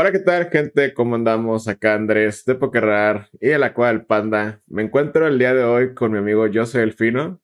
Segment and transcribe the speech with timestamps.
[0.00, 0.94] Hola, ¿qué tal, gente?
[0.94, 1.68] ¿Cómo andamos?
[1.68, 4.62] Acá Andrés de Pokerrar y de la Cueva del Panda.
[4.66, 7.38] Me encuentro el día de hoy con mi amigo Yo Soy el Fino.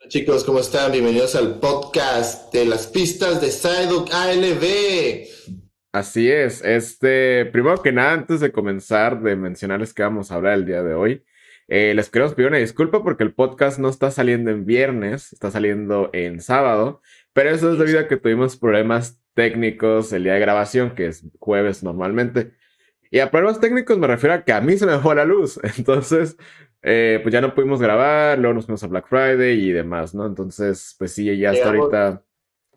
[0.00, 0.90] Hola, chicos, ¿cómo están?
[0.90, 5.28] Bienvenidos al podcast de las pistas de Psyduck ALB.
[5.92, 6.60] Así es.
[6.64, 10.82] Este, primero que nada, antes de comenzar de mencionarles que vamos a hablar el día
[10.82, 11.24] de hoy,
[11.68, 15.52] eh, les queremos pedir una disculpa porque el podcast no está saliendo en viernes, está
[15.52, 17.00] saliendo en sábado,
[17.32, 21.24] pero eso es debido a que tuvimos problemas técnicos el día de grabación, que es
[21.38, 22.54] jueves normalmente.
[23.10, 25.60] Y a problemas técnicos me refiero a que a mí se me fue la luz.
[25.78, 26.36] Entonces,
[26.82, 30.26] eh, pues ya no pudimos grabar, luego nos fuimos a Black Friday y demás, ¿no?
[30.26, 32.24] Entonces, pues sí, ya hasta ahorita.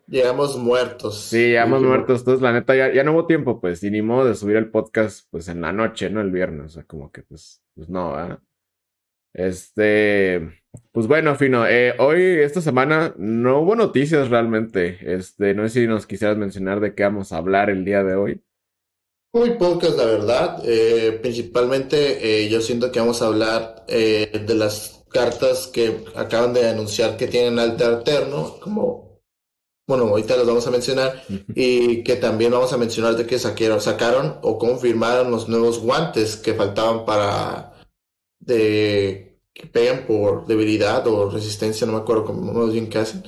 [0.06, 1.20] Llegamos muertos.
[1.20, 2.20] Sí, llegamos muertos.
[2.20, 4.70] Entonces, la neta, ya, ya no hubo tiempo, pues, y ni modo de subir el
[4.70, 6.20] podcast, pues, en la noche, ¿no?
[6.20, 6.66] El viernes.
[6.66, 8.40] O sea, como que, pues, pues no, ¿verdad?
[9.32, 10.62] Este,
[10.92, 14.98] pues bueno, Fino, eh, hoy, esta semana, no hubo noticias realmente.
[15.02, 18.14] Este, no sé si nos quisieras mencionar de qué vamos a hablar el día de
[18.14, 18.42] hoy.
[19.32, 20.62] Muy pocas, la verdad.
[20.64, 26.68] Eh, principalmente, eh, yo siento que vamos a hablar de las cartas que acaban de
[26.68, 29.20] anunciar que tienen alter alterno, como,
[29.88, 31.22] bueno, ahorita las vamos a mencionar,
[31.54, 36.36] y que también vamos a mencionar de que saquearon, sacaron o confirmaron los nuevos guantes
[36.36, 37.69] que faltaban para
[38.50, 43.24] de que pegan por debilidad o resistencia, no me acuerdo cómo bien que hacen.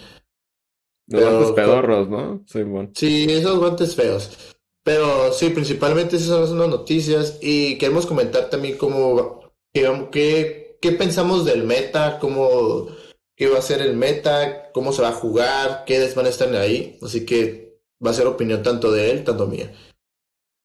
[1.08, 2.44] Los guantes pedorros, ¿no?
[2.46, 2.90] Sí, bueno.
[2.94, 4.54] sí, esos guantes feos.
[4.84, 11.44] Pero sí, principalmente esas son las noticias y queremos comentar también cómo, qué, qué pensamos
[11.44, 12.88] del meta, cómo,
[13.36, 16.52] qué va a ser el meta, cómo se va a jugar, qué van a estar
[16.56, 16.98] ahí.
[17.02, 19.72] Así que va a ser opinión tanto de él, tanto mía.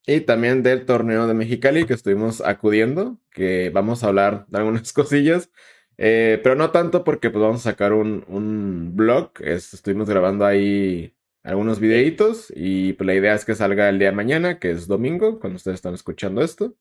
[0.08, 4.94] Y también del torneo de Mexicali que estuvimos acudiendo, que vamos a hablar de algunas
[4.94, 5.52] cosillas,
[5.98, 11.14] eh, pero no tanto porque pues vamos a sacar un, un blog, estuvimos grabando ahí
[11.44, 14.88] algunos videitos y pues la idea es que salga el día de mañana, que es
[14.88, 16.76] domingo, cuando ustedes están escuchando esto.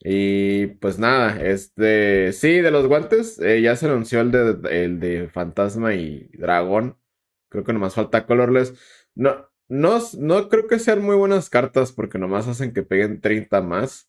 [0.00, 5.00] Y pues nada, este, sí, de los guantes, eh, ya se anunció el de, el
[5.00, 6.98] de Fantasma y Dragón.
[7.48, 8.74] Creo que nomás falta Colorless.
[9.14, 13.62] No, no, no creo que sean muy buenas cartas porque nomás hacen que peguen 30
[13.62, 14.08] más.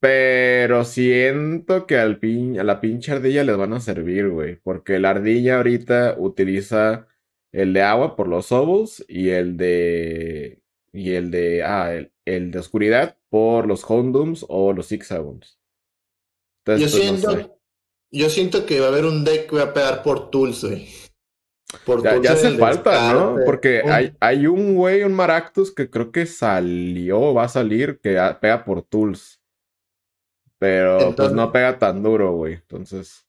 [0.00, 4.56] Pero siento que al pin, a la pinche ardilla les van a servir, güey.
[4.56, 7.06] Porque la ardilla ahorita utiliza
[7.52, 10.60] el de agua por los ovos y el de.
[10.92, 11.62] Y el de.
[11.62, 11.92] Ah,
[12.24, 15.60] el, de oscuridad por los Hondums o los Zigzagons.
[16.66, 17.60] Yo pues, siento,
[18.10, 20.88] yo siento que va a haber un deck que va a pegar por Tools, güey
[22.22, 23.36] ya, hace falta, ¿no?
[23.44, 28.18] Porque hay, hay un güey, un Maractus, que creo que salió, va a salir, que
[28.40, 29.40] pega por tools.
[30.58, 32.54] Pero pues no pega tan duro, güey.
[32.54, 33.26] Entonces.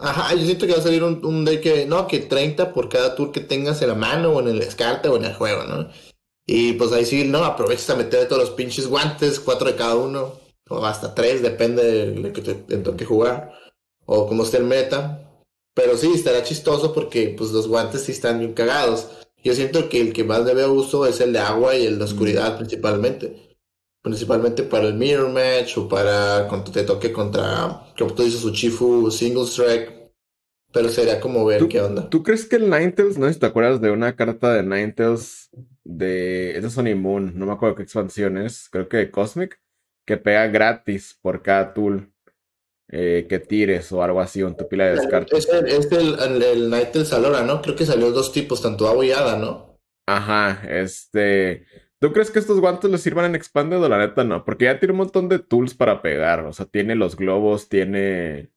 [0.00, 2.88] Ajá, yo siento que va a salir un, un deck que, no, que 30 por
[2.88, 5.64] cada tour que tengas en la mano o en el descarte o en el juego,
[5.64, 5.88] ¿no?
[6.46, 9.94] Y pues ahí sí, no, aprovechas a meter todos los pinches guantes, cuatro de cada
[9.96, 10.32] uno,
[10.68, 13.52] o hasta tres, depende de lo que te, te toque jugar,
[14.04, 15.23] o como esté el meta.
[15.74, 19.08] Pero sí, estará chistoso porque pues los guantes sí están bien cagados.
[19.42, 21.98] Yo siento que el que más le veo uso es el de agua y el
[21.98, 23.58] de oscuridad principalmente.
[24.00, 29.10] Principalmente para el mirror match o para cuando te toque contra, como tú dices, Uchifu
[29.10, 29.92] single strike.
[30.72, 32.08] Pero sería como ver qué onda.
[32.10, 35.50] ¿Tú crees que el Ninetales, no sé si te acuerdas de una carta de Ninetales
[35.84, 36.56] de.
[36.58, 39.60] Es Sony Moon, no me acuerdo qué expansión es, creo que de Cosmic,
[40.04, 42.12] que pega gratis por cada tool.
[42.90, 45.36] Eh, que tires o algo así en tu pila de descarte.
[45.36, 47.62] Es el, es el, el, Salora, ¿no?
[47.62, 49.78] Creo que salió dos tipos, tanto agua y hada, ¿no?
[50.06, 51.66] Ajá, este.
[51.98, 54.44] ¿Tú crees que estos guantes les sirvan en Expanded o la neta no?
[54.44, 56.44] Porque ya tiene un montón de tools para pegar.
[56.44, 58.50] O sea, tiene los globos, tiene.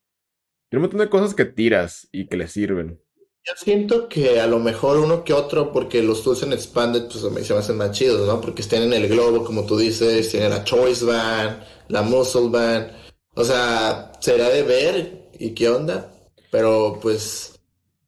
[0.69, 3.01] Tiene un montón de cosas que tiras y que le sirven.
[3.45, 7.21] Yo siento que a lo mejor uno que otro, porque los tools en Expanded pues
[7.21, 8.41] se me hacen más chidos, ¿no?
[8.41, 13.06] Porque tienen el globo, como tú dices, tienen la Choice Band, la Muscle Band.
[13.37, 16.11] O sea, será de ver y qué onda,
[16.51, 17.59] pero pues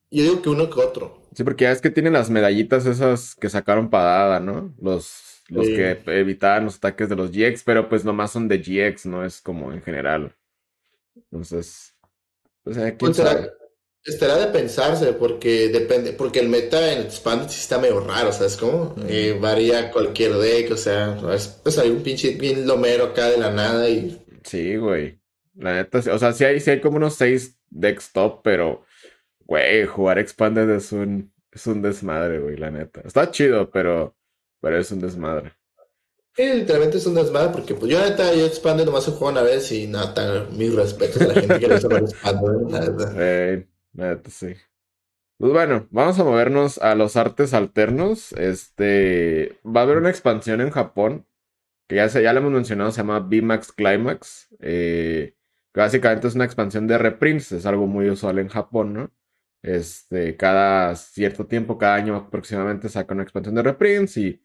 [0.10, 1.22] yo digo que uno que otro.
[1.36, 4.74] Sí, porque ya es que tienen las medallitas esas que sacaron para ¿no?
[4.82, 9.06] Los, los que evitaban los ataques de los GX, pero pues nomás son de GX,
[9.06, 10.36] no es como en general.
[11.16, 11.94] Entonces,
[12.64, 13.20] pues, ¿quién pues
[14.06, 18.56] Estará de pensarse porque depende, porque el meta en Expanded sí está medio raro, ¿sabes
[18.56, 18.96] cómo?
[19.08, 21.18] Eh, varía cualquier deck, o sea,
[21.62, 24.18] pues hay un pinche bien lomero acá de la nada y...
[24.44, 25.19] Sí, güey.
[25.60, 28.86] La neta, o sea, sí hay, sí hay como unos seis decks top, pero,
[29.42, 33.02] güey, jugar Expanded es un, es un desmadre, güey, la neta.
[33.04, 34.16] Está chido, pero,
[34.62, 35.52] pero es un desmadre.
[36.34, 39.42] Sí, literalmente es un desmadre porque, pues, yo, neta, yo Expanded nomás he jugado una
[39.42, 43.14] vez y nada, mis respetos a la gente que le gusta Expanded, la neta.
[43.18, 44.56] Eh, neta, sí.
[45.38, 48.32] Pues bueno, vamos a movernos a los artes alternos.
[48.34, 51.26] Este, va a haber una expansión en Japón
[51.88, 54.50] que ya, se, ya lo hemos mencionado, se llama VMAX Climax.
[54.60, 55.36] Eh,
[55.74, 59.12] básicamente es una expansión de reprints, es algo muy usual en Japón, ¿no?
[59.62, 64.42] Este, cada cierto tiempo, cada año aproximadamente saca una expansión de reprints y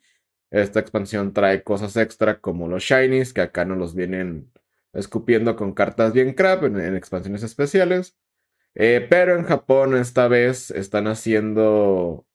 [0.50, 4.52] esta expansión trae cosas extra como los shinies, que acá no los vienen
[4.92, 8.16] escupiendo con cartas bien crap en, expansiones especiales.
[8.74, 12.26] Eh, pero en Japón esta vez están haciendo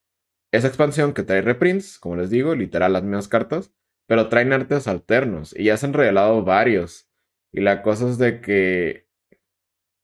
[0.51, 3.73] esa expansión que trae reprints, como les digo, literal las mismas cartas,
[4.07, 7.08] pero traen artes alternos y ya se han revelado varios.
[7.51, 9.07] Y la cosa es de que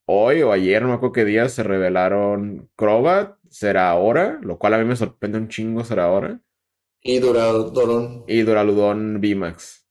[0.06, 4.74] hoy o ayer, no me acuerdo qué día, se revelaron Crobat, será ahora, lo cual
[4.74, 6.40] a mí me sorprende un chingo, será ahora.
[7.02, 8.24] Y Duradolón.
[8.26, 9.86] Y Duraludón VMAX.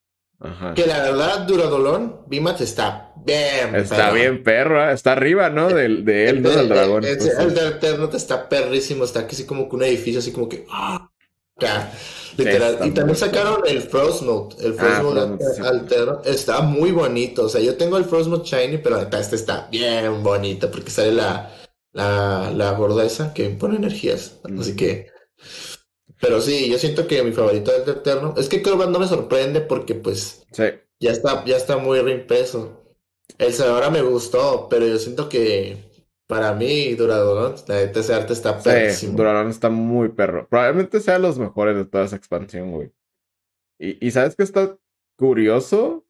[0.75, 4.93] Que la verdad, Duradolón, VMAX está bien Está bien perro, ¿eh?
[4.93, 5.69] está arriba, ¿no?
[5.69, 6.49] De, de él, ¿no?
[6.49, 7.05] Del dragón.
[7.05, 10.65] El, el, de Eterno está perrísimo, está así como que un edificio, así como que...
[10.69, 11.09] ¡ah!
[12.37, 12.79] Literal.
[12.83, 14.65] y también sacaron el Frostmote.
[14.65, 16.21] El Frostmote ah, alterno.
[16.25, 17.45] Está muy bonito.
[17.45, 21.51] O sea, yo tengo el Frostmote Shiny, pero este está bien bonito porque sale la,
[21.93, 24.39] la, la gorda esa que pone energías.
[24.59, 25.07] Así que
[26.25, 28.33] pero sí, yo siento que mi favorito es el Eterno.
[28.37, 30.45] Es que que no me sorprende porque pues
[30.99, 32.81] ya está, ya está muy reimpreso.
[33.37, 35.84] El ahora me gustó, pero yo siento que
[36.27, 39.11] para mí Duradolón, ese arte está perrísimo.
[39.11, 40.47] Sí, Duradolón está muy perro.
[40.47, 42.91] Probablemente sea los mejores de toda esa expansión, güey.
[43.79, 44.77] Y, y ¿sabes qué está
[45.17, 46.05] curioso?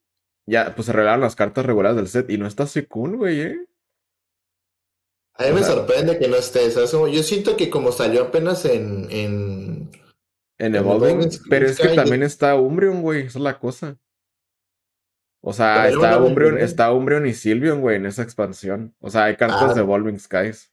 [0.47, 3.65] Ya, pues se revelaron las cartas regulares del set y no está Suicune, güey, ¿eh?
[5.37, 6.69] A mí me sorprende que no esté.
[6.71, 9.07] Yo siento que como salió apenas en.
[9.09, 9.91] En,
[10.57, 11.29] en Evolving.
[11.49, 13.21] Pero es que también está Umbreon, güey.
[13.23, 13.97] Esa es la cosa.
[15.47, 18.95] O sea, está Umbreon, está Umbreon y Sylveon, güey, en esa expansión.
[18.99, 19.73] O sea, hay cartas ah.
[19.75, 20.71] de Evolving Skies.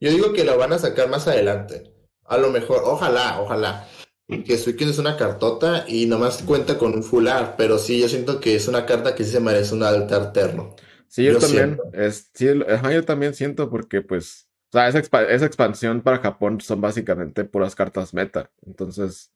[0.00, 1.92] Yo digo que lo van a sacar más adelante.
[2.24, 3.86] A lo mejor, ojalá, ojalá.
[4.26, 8.40] Que Suicune es una cartota y nomás cuenta con un fular, pero sí, yo siento
[8.40, 10.74] que es una carta que sí se merece un alta alterno.
[11.08, 11.78] Sí, yo, también.
[11.92, 16.80] Es, sí, yo también siento porque, pues, o sea, esa, esa, expansión para Japón son
[16.80, 18.50] básicamente puras cartas meta.
[18.66, 19.30] Entonces,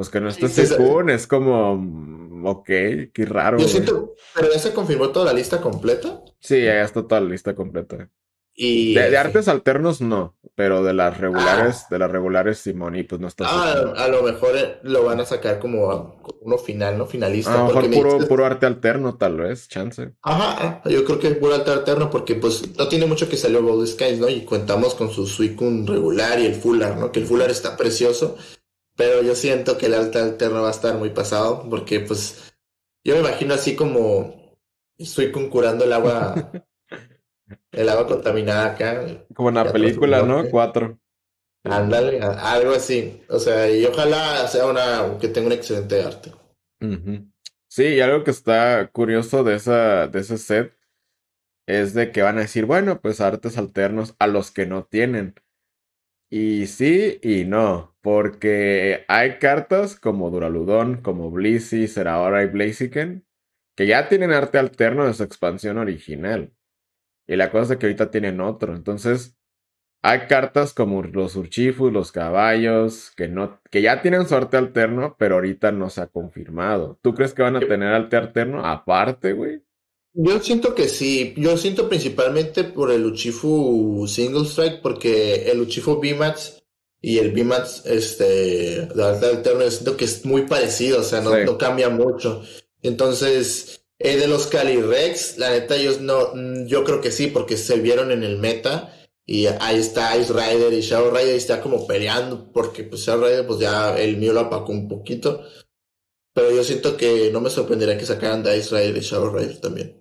[0.00, 2.64] pues que no esté sí, es como, mm, ok,
[3.12, 3.58] qué raro.
[3.58, 6.22] Yo siento, pero ya se confirmó toda la lista completa.
[6.38, 8.08] Sí, ya está toda la lista completa.
[8.56, 11.86] De, artes alternos no, pero de las regulares, ah.
[11.90, 13.44] de las regulares Simón y pues no está.
[13.46, 17.06] Ah, a lo mejor eh, lo van a sacar como uno final, ¿no?
[17.06, 17.52] Finalista.
[17.52, 20.12] A lo mejor puro, puro arte alterno, tal vez, chance.
[20.22, 23.62] Ajá, yo creo que es puro arte alterno porque pues no tiene mucho que salió
[23.62, 24.30] Gold Skies, ¿no?
[24.30, 27.12] Y contamos con su Suicune regular y el Fuller, ¿no?
[27.12, 28.38] Que el Fuller está precioso,
[28.96, 32.52] pero yo siento que el arte alterno va a estar muy pasado porque pues
[33.04, 34.58] yo me imagino así como
[34.98, 36.50] Suicune curando el agua
[37.72, 39.04] El agua contaminada acá.
[39.34, 40.48] Como en la película, ¿no?
[40.50, 40.98] Cuatro.
[41.64, 43.22] Ándale, algo así.
[43.28, 46.32] O sea, y ojalá sea una que tenga un excelente arte.
[47.68, 50.74] Sí, y algo que está curioso de, esa, de ese set
[51.66, 55.34] es de que van a decir, bueno, pues artes alternos a los que no tienen.
[56.30, 63.26] Y sí y no, porque hay cartas como Duraludon, como Blissey, Serahora y Blaziken,
[63.76, 66.52] que ya tienen arte alterno de su expansión original.
[67.26, 68.74] Y la cosa es que ahorita tienen otro.
[68.74, 69.36] Entonces,
[70.02, 75.14] hay cartas como los Urchifus, los caballos, que, no, que ya tienen su arte alterno,
[75.18, 76.98] pero ahorita no se ha confirmado.
[77.02, 79.62] ¿Tú crees que van a tener arte alterno aparte, güey?
[80.12, 81.34] Yo siento que sí.
[81.36, 86.59] Yo siento principalmente por el Uchifu Single Strike, porque el Uchifu VMAX
[87.02, 91.20] y el VMAX este, de arte alterno, yo siento que es muy parecido, o sea,
[91.20, 92.42] no, no cambia mucho.
[92.82, 97.56] Entonces, eh, de los Calirex, la neta, ellos no, mm, yo creo que sí, porque
[97.56, 98.96] se vieron en el meta.
[99.26, 103.46] Y ahí está Ice Rider y Shadow Rider está como peleando, porque pues Shadow Rider,
[103.46, 105.44] pues ya el mío lo apacó un poquito.
[106.34, 109.60] Pero yo siento que no me sorprendería que sacaran de Ice Rider y Shadow Rider
[109.60, 110.00] también.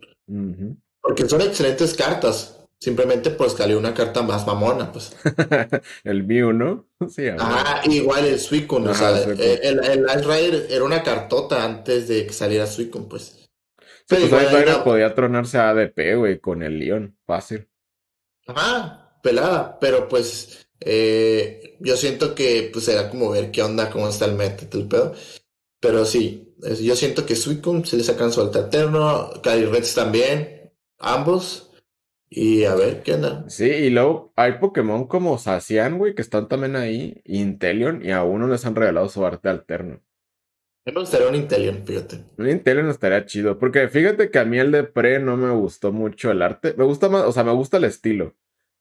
[1.01, 2.58] Porque son excelentes cartas.
[2.79, 5.15] Simplemente pues salió una carta más mamona, pues.
[6.05, 6.87] el mío, ¿no?
[7.09, 12.09] Sí, ah, igual el Suicune, o sea, el, el, Ice Rider era una cartota antes
[12.09, 13.49] de que saliera Suicune, pues.
[14.07, 17.69] Pero pues podía tronarse a ADP, güey, con el León, fácil.
[18.47, 24.09] Ajá, pelada, pero pues eh, yo siento que pues era como ver qué onda, cómo
[24.09, 25.13] está el meta, el pedo.
[25.79, 31.68] Pero sí, yo siento que Suicune se le sacan su alta eterno, Calyrex también, ambos.
[32.29, 33.45] Y a ver qué onda.
[33.49, 38.23] Sí, y luego hay Pokémon como Sacian, güey, que están también ahí, Intelion, y a
[38.23, 39.99] uno les han regalado su arte alterno.
[40.85, 42.23] Me gustaría un Intelion, fíjate.
[42.37, 43.57] Un Intelion estaría chido.
[43.59, 46.73] Porque fíjate que a mí el de Pre no me gustó mucho el arte.
[46.77, 48.35] Me gusta más, o sea, me gusta el estilo.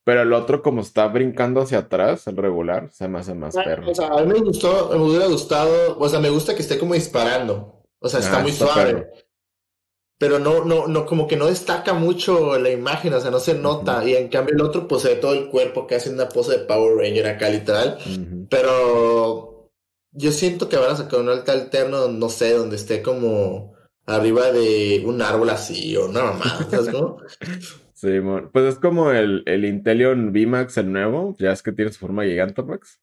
[0.05, 3.63] Pero el otro, como está brincando hacia atrás, el regular, se me hace más ah,
[3.65, 3.91] perro.
[3.91, 5.99] O sea, a mí me gustó, me hubiera gustado.
[5.99, 7.83] O sea, me gusta que esté como disparando.
[7.99, 8.93] O sea, está Ah, muy está suave.
[8.95, 9.07] perro.
[10.19, 13.55] Pero no, no, no, como que no destaca mucho la imagen, o sea, no se
[13.55, 14.05] nota.
[14.05, 16.59] Y en cambio el otro, pues se ve todo el cuerpo que hace una pose
[16.59, 17.99] de Power Ranger acá, literal.
[18.51, 19.71] Pero
[20.11, 23.75] yo siento que van a sacar un alta alterno, no sé, donde esté como
[24.07, 27.19] arriba de un árbol así o una mamada, ¿sabes cómo?
[27.95, 28.21] Sí.
[28.53, 32.23] Pues es como el, el Intelion VMAX, el nuevo, ya es que tiene su forma
[32.23, 33.01] Gigantamax.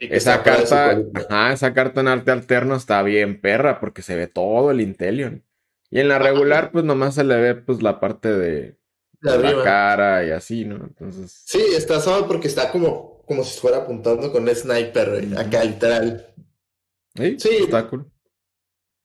[0.00, 4.70] Esa carta, ajá, esa carta en arte alterno está bien perra porque se ve todo
[4.70, 5.44] el Intelion.
[5.90, 8.76] Y en la regular, pues nomás se le ve pues la parte de,
[9.20, 10.76] De de la cara y así, ¿no?
[10.76, 15.36] Entonces, Sí, está suave porque está como, como si fuera apuntando con un sniper, güey,
[15.36, 16.26] acá literal.
[17.16, 17.56] sí, Sí.
[17.60, 18.10] está cool.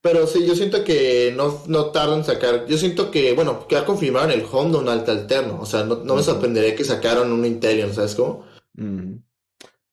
[0.01, 2.65] Pero sí, yo siento que no, no tardan en sacar.
[2.65, 5.61] Yo siento que, bueno, que ya confirmaron el Honda un alta alterno.
[5.61, 8.45] O sea, no, no me sorprendería que sacaron un Intelion, ¿sabes cómo?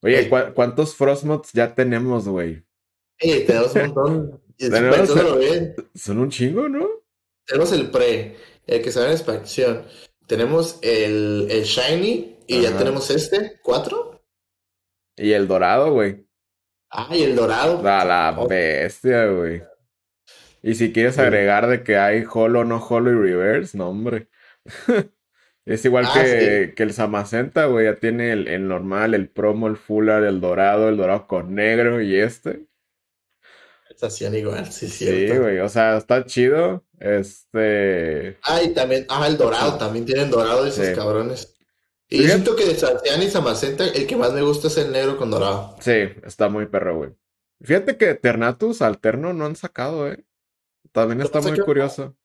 [0.02, 0.28] Oye.
[0.28, 2.64] ¿cu- ¿cuántos Frostmods ya tenemos, güey?
[3.20, 4.40] Eh, tenemos un montón.
[4.68, 5.08] Tenemos-
[5.94, 6.88] Son un chingo, ¿no?
[7.46, 8.36] tenemos el pre,
[8.66, 9.84] el que sale en expansión.
[10.26, 14.22] Tenemos el, el Shiny y ya tenemos este, ¿cuatro?
[15.16, 16.24] Y el dorado, güey.
[16.90, 17.78] Ah, y el dorado.
[17.86, 18.46] A la Oh.
[18.46, 19.62] bestia, güey.
[20.62, 24.28] Y si quieres agregar de que hay holo, no holo y reverse, no, hombre.
[25.66, 27.84] Es igual Ah, que, que el Samacenta, güey.
[27.86, 32.00] Ya tiene el, el normal, el promo, el fuller, el dorado, el dorado con negro
[32.00, 32.66] y este.
[34.00, 35.42] Estación igual, sí, es Sí, cierto.
[35.42, 35.58] güey.
[35.58, 36.82] O sea, está chido.
[36.98, 38.38] Este.
[38.42, 40.92] Ah, y también, ah, el dorado, también tienen dorado esos Sí.
[40.94, 41.54] cabrones.
[42.08, 42.22] Y Sí.
[42.22, 45.16] yo siento que de Sartian y Samacenta, el que más me gusta es el negro
[45.18, 45.76] con dorado.
[45.80, 45.92] Sí,
[46.24, 47.10] está muy perro, güey.
[47.62, 50.24] Fíjate que Ternatus alterno no han sacado, eh.
[50.92, 52.16] También ¿No está muy curioso.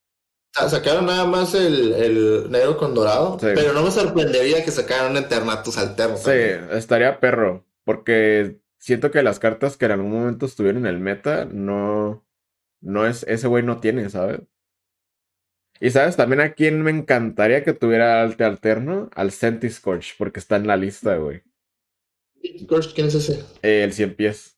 [0.54, 3.48] Sa- Sacaron nada más el, el negro con dorado, Sí.
[3.54, 6.32] pero no me sorprendería que sacaran Eternatus alterno Sí,
[6.72, 7.66] estaría perro.
[7.84, 12.24] Porque siento que las cartas que en algún momento estuvieron en el meta, no.
[12.82, 13.24] No es.
[13.24, 14.42] Ese güey no tiene, ¿sabes?
[15.80, 20.56] Y sabes también a quién me encantaría que tuviera alte alterno, al Centiscorch, porque está
[20.56, 21.42] en la lista, güey.
[22.62, 23.44] Scorch, ¿Quién es ese?
[23.64, 24.58] Eh, el 100 pies.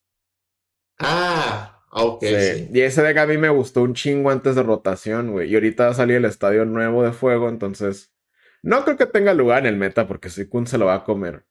[0.98, 2.28] Ah, ok, Sí.
[2.28, 2.70] sí.
[2.72, 5.50] Y ese deck a mí me gustó un chingo antes de rotación, güey.
[5.50, 8.12] Y ahorita va a salir el estadio nuevo de fuego, entonces.
[8.62, 11.46] No creo que tenga lugar en el meta porque Suicune se lo va a comer.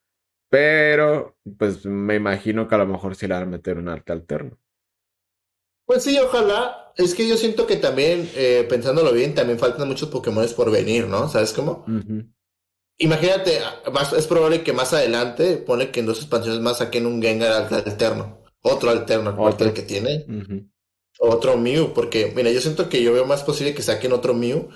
[0.49, 4.13] Pero, pues me imagino que a lo mejor sí le van a meter un arte
[4.13, 4.57] alterno.
[5.85, 6.93] Pues sí, ojalá.
[6.95, 11.07] Es que yo siento que también, eh, pensándolo bien, también faltan muchos Pokémones por venir,
[11.07, 11.29] ¿no?
[11.29, 11.83] ¿Sabes cómo?
[12.97, 13.59] Imagínate,
[13.93, 17.51] más, es probable que más adelante, pone que en dos expansiones más saquen un Gengar
[17.51, 18.39] al- alterno.
[18.61, 20.25] Otro alterno, aparte del que tiene.
[21.19, 24.69] Otro Mew, porque, mira, yo siento que yo veo más posible que saquen otro Mew,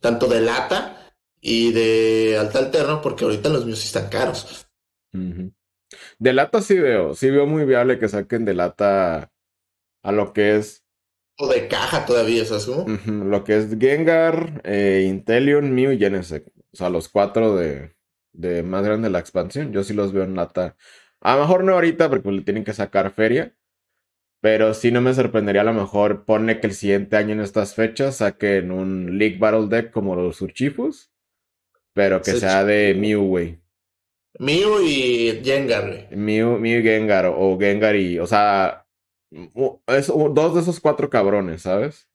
[0.00, 4.63] tanto de lata y de alta alterno, porque ahorita los Mews sí están caros.
[6.18, 7.14] De lata sí veo.
[7.14, 9.32] Sí veo muy viable que saquen de lata
[10.02, 10.84] a lo que es.
[11.38, 12.82] O de caja todavía, ¿sabes cómo?
[12.84, 16.48] ujú, lo que es Gengar, eh, Inteleon, Mew y Genesect.
[16.72, 17.96] O sea, los cuatro de,
[18.32, 19.72] de más grande de la expansión.
[19.72, 20.76] Yo sí los veo en lata.
[21.20, 23.54] A lo mejor no ahorita porque le tienen que sacar feria.
[24.40, 27.74] Pero sí no me sorprendería a lo mejor pone que el siguiente año en estas
[27.74, 31.10] fechas saquen un League Battle Deck como los Urchifus.
[31.94, 32.94] Pero que sea de.
[32.94, 33.63] Mew, güey.
[34.38, 36.08] Mew y Gengar.
[36.10, 38.86] Mew, Mew y Gengar o Gengar y, o sea,
[39.88, 42.08] es dos de esos cuatro cabrones, ¿sabes?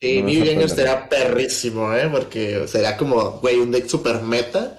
[0.00, 2.08] Sí, No Mew y Gengar estaría perrísimo, ¿eh?
[2.10, 4.78] Porque será como, güey, un deck super meta,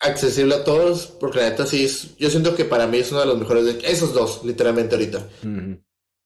[0.00, 3.20] accesible a todos, porque la neta sí es, yo siento que para mí es uno
[3.20, 5.26] de los mejores decks, esos dos, literalmente ahorita.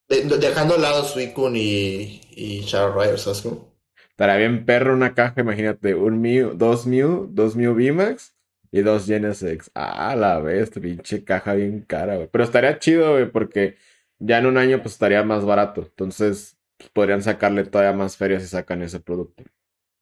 [0.08, 3.72] De- dejando al lado Suicune y, y Shadow Rider, ¿sabes cómo?
[4.10, 8.34] Estaría bien perro una caja, imagínate, un Mew, dos Mew, dos Mew VMAX
[8.72, 9.68] y dos Genesect.
[9.74, 12.28] Ah, la vez, pinche caja bien cara, güey.
[12.32, 13.76] Pero estaría chido, güey, porque
[14.20, 15.82] ya en un año pues estaría más barato.
[15.82, 19.44] Entonces, pues, podrían sacarle todavía más ferias si sacan ese producto.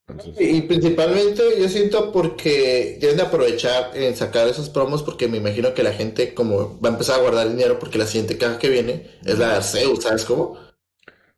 [0.08, 5.36] Entonces, Y principalmente yo siento porque deben de aprovechar en sacar esos promos porque me
[5.36, 8.58] imagino que la gente como va a empezar a guardar dinero porque la siguiente caja
[8.58, 10.56] que viene es la de Arceus, ¿sabes cómo?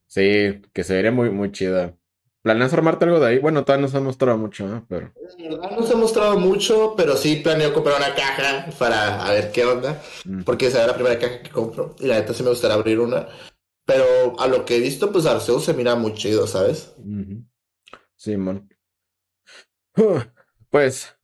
[0.07, 1.97] sí, que se vería muy, muy chida.
[2.43, 3.39] ¿Planeas armarte algo de ahí?
[3.39, 4.83] Bueno, todavía no se ha mostrado mucho, ¿eh?
[4.89, 5.13] Pero.
[5.39, 9.33] La verdad no se ha mostrado mucho, pero sí planeo comprar una caja para a
[9.33, 12.43] ver qué onda, mm, porque será la primera caja que compro y la neta sí
[12.43, 13.29] me gustaría abrir una.
[13.85, 16.93] Pero a lo que he visto, pues Arceus se mira muy chido, ¿sabes?
[16.99, 17.45] ujú.
[18.17, 18.69] Simón.
[19.97, 20.25] Uf,
[20.71, 21.15] Pues,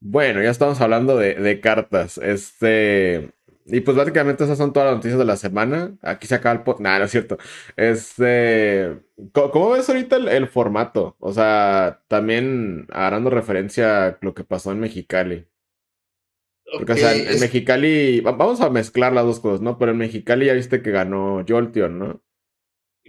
[0.00, 2.18] bueno, ya estamos hablando de, de cartas.
[2.18, 3.32] Este.
[3.66, 5.96] Y pues básicamente esas son todas las noticias de la semana.
[6.02, 6.80] Aquí se acaba el pod.
[6.80, 7.38] Nah, no es cierto.
[7.76, 9.00] Este.
[9.32, 11.16] ¿Cómo, ves ahorita el, el formato?
[11.18, 15.46] O sea, también agarrando referencia a lo que pasó en Mexicali.
[16.76, 18.20] Porque, o sea, en, es- Mexicali.
[18.20, 19.78] va- Vamos a mezclar las dos cosas, ¿no?
[19.78, 22.22] Pero en Mexicali ya viste que ganó Jolteon, ¿no?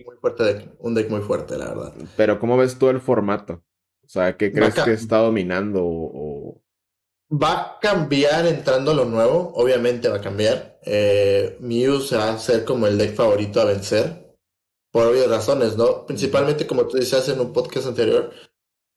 [0.05, 1.93] Muy fuerte deck, un deck muy fuerte, la verdad.
[2.17, 3.63] Pero ¿cómo ves tú el formato?
[4.03, 6.61] O sea, ¿qué crees que está dominando o,
[7.41, 10.79] Va a cambiar entrando lo nuevo, obviamente va a cambiar.
[10.83, 14.37] Eh, Mew se va a ser como el deck favorito a vencer,
[14.91, 16.05] por obvias razones, ¿no?
[16.05, 18.31] Principalmente, como tú decías en un podcast anterior,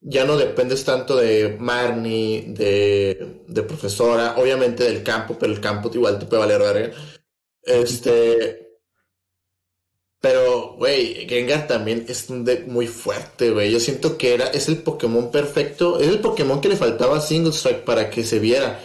[0.01, 5.91] ya no dependes tanto de Marnie, de, de profesora, obviamente del campo, pero el campo
[5.93, 6.97] igual te puede valer verga.
[7.63, 8.68] Este.
[10.21, 13.71] Pero, güey, Gengar también es un deck muy fuerte, güey.
[13.71, 16.01] Yo siento que era, es el Pokémon perfecto.
[16.01, 18.81] Es el Pokémon que le faltaba a Single Strike para que se viera.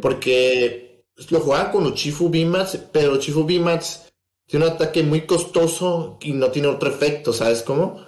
[0.00, 4.06] Porque lo jugaban con Uchifu VMAX, pero Uchifu VMAX
[4.46, 8.04] tiene un ataque muy costoso y no tiene otro efecto, ¿sabes cómo?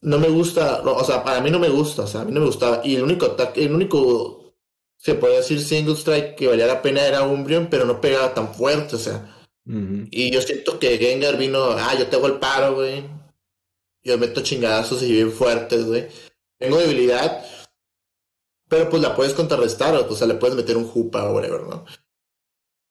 [0.00, 2.40] No me gusta, o sea, para mí no me gusta, o sea, a mí no
[2.40, 2.80] me gustaba.
[2.84, 4.54] Y el único ataque, el único,
[4.96, 8.54] se puede decir Single Strike que valía la pena era Umbreon, pero no pegaba tan
[8.54, 9.37] fuerte, o sea.
[9.70, 13.04] Y yo siento que Gengar vino, ah, yo tengo el paro, güey.
[14.02, 16.08] Yo meto chingadazos y bien fuertes, güey.
[16.58, 17.44] Tengo debilidad,
[18.68, 21.84] pero pues la puedes contrarrestar, o, sea, le puedes meter un jupa o whatever, ¿no?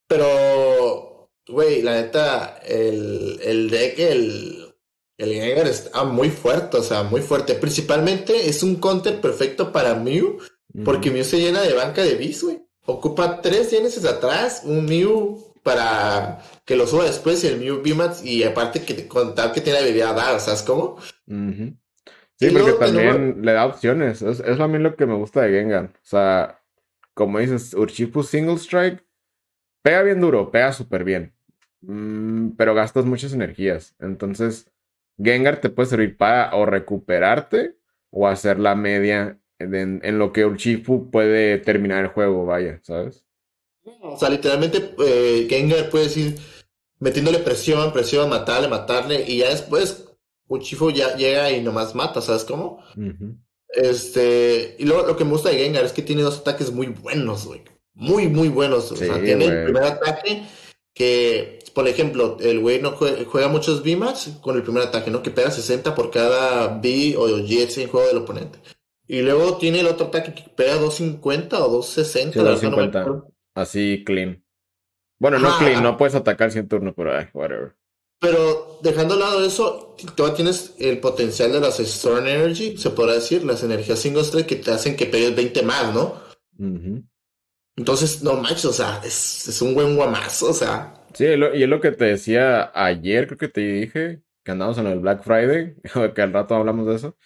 [0.07, 4.75] Pero, güey, la neta, el, el deck, el,
[5.17, 7.55] el Gengar está muy fuerte, o sea, muy fuerte.
[7.55, 10.37] Principalmente es un counter perfecto para Mew,
[10.85, 12.61] porque Mew se llena de banca de bis, güey.
[12.85, 18.45] Ocupa tres Genesis atrás, un Mew para que lo suba después y el VMAX y
[18.45, 20.97] aparte que contar que tiene habilidad dar, ¿sabes cómo?
[21.27, 24.21] Sí, porque también le da opciones.
[24.21, 25.87] Es, es a mí lo que me gusta de Gengar.
[25.87, 26.61] O sea,
[27.13, 29.05] como dices, Urshifu Single Strike
[29.81, 31.33] pega bien duro, pega súper bien.
[31.81, 33.93] Mm, pero gastas muchas energías.
[33.99, 34.71] Entonces,
[35.21, 37.75] Gengar te puede servir para o recuperarte
[38.09, 43.26] o hacer la media en, en lo que Urshifu puede terminar el juego, vaya, ¿sabes?
[44.01, 46.37] O sea, literalmente eh, Gengar puede ir
[46.99, 50.05] metiéndole presión, presión, matarle, matarle, y ya después
[50.47, 52.83] Uchifu ya llega y nomás mata, ¿sabes cómo?
[53.69, 56.87] Este, y luego lo que me gusta de Gengar es que tiene dos ataques muy
[56.87, 57.61] buenos, güey.
[57.93, 58.91] Muy, muy buenos.
[58.91, 60.43] o sea, tiene el primer ataque
[60.93, 65.21] que, por ejemplo, el güey no juega, muchos VMAX con el primer ataque, ¿no?
[65.21, 68.59] Que pega 60 por cada B o GX en juego del oponente.
[69.07, 72.33] Y luego tiene el otro ataque que pega 250 o 260.
[72.33, 73.27] Sí, 250.
[73.57, 74.43] Así clean.
[75.17, 77.75] Bueno, no clean, no puedes atacar sin turno, pero whatever.
[78.19, 83.13] Pero dejando a lado eso, todavía tienes el potencial de las Storm Energy, se podrá
[83.13, 86.21] decir, las energías single strike que te hacen que pegues 20 más, ¿no?
[87.75, 90.93] Entonces, no manches, o sea, es, un buen guamazo, o sea.
[91.15, 94.85] Sí, y es lo que te decía ayer, creo que te dije, que andamos en
[94.85, 95.75] el Black Friday,
[96.13, 97.17] que al rato hablamos de eso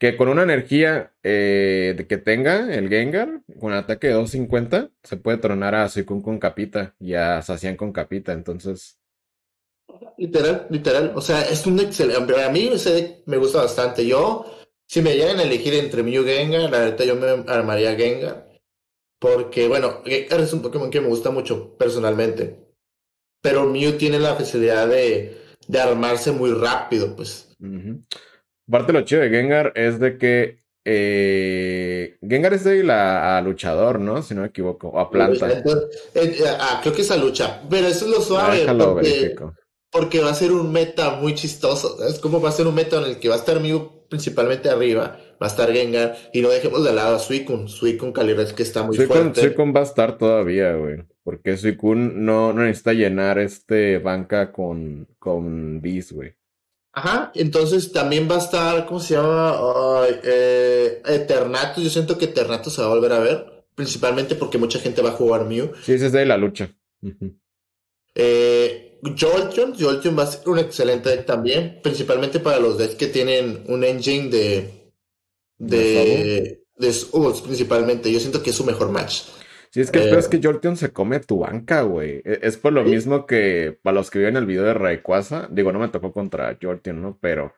[0.00, 5.36] que con una energía eh, que tenga el Gengar, con ataque de 250, se puede
[5.36, 8.98] tronar a Suicune con capita y a Sacian con capita, entonces...
[10.16, 12.42] Literal, literal, o sea, es un excelente...
[12.42, 14.06] A mí ese me gusta bastante.
[14.06, 14.46] Yo,
[14.86, 18.48] si me llegan a elegir entre Mew y Gengar, la verdad yo me armaría Gengar.
[19.18, 22.56] Porque, bueno, Gengar es un Pokémon que me gusta mucho personalmente.
[23.42, 25.36] Pero Mew tiene la facilidad de,
[25.68, 27.54] de armarse muy rápido, pues.
[28.70, 34.22] Parte lo chido de Gengar es de que eh, Gengar es a luchador, ¿no?
[34.22, 35.50] Si no me equivoco, o a planta.
[35.50, 35.62] Eh,
[36.14, 38.66] eh, ah, creo que es a lucha, pero eso es lo suave.
[38.66, 39.36] porque,
[39.90, 41.98] porque, va a ser un meta muy chistoso.
[42.06, 44.68] Es como va a ser un meta en el que va a estar Mew principalmente
[44.68, 47.68] arriba, va a estar Gengar, y no dejemos de lado a Suicune.
[47.68, 49.40] Suicune Calyrex que está muy fuerte.
[49.40, 51.02] Suicune va a estar todavía, güey.
[51.22, 56.34] Porque Suicune no, no necesita llenar este banca con, con Beast, güey.
[56.92, 59.56] Ajá, entonces también va a estar, ¿cómo se llama?
[60.24, 64.80] Eh, Eternatus, yo siento que Eternatus se va a volver a ver, principalmente porque mucha
[64.80, 65.70] gente va a jugar Mew.
[65.82, 66.74] Sí, ese es de la lucha.
[68.14, 73.06] eh, Jolteon, Jolteon va a ser un excelente deck también, principalmente para los decks que
[73.06, 74.92] tienen un engine de...
[75.58, 75.76] de...
[75.76, 76.94] de, de
[77.44, 79.22] principalmente, yo siento que es su mejor match.
[79.72, 82.22] Si es que es que Jolteon se come tu banca, güey.
[82.24, 85.72] E, es por lo mismo que para los que vieron el video de Rayquaza, digo,
[85.72, 87.18] no me tocó contra Jolteon, ¿no?
[87.20, 87.54] Pero,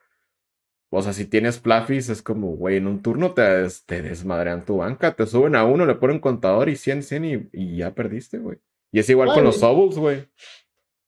[0.91, 4.79] o sea, si tienes Fluffys, es como, güey, en un turno te, te desmadrean tu
[4.79, 8.59] banca, te suben a uno, le ponen contador y 100, 100 y, ya perdiste, güey.
[8.93, 10.27] Y es igual con los Sobbles, güey.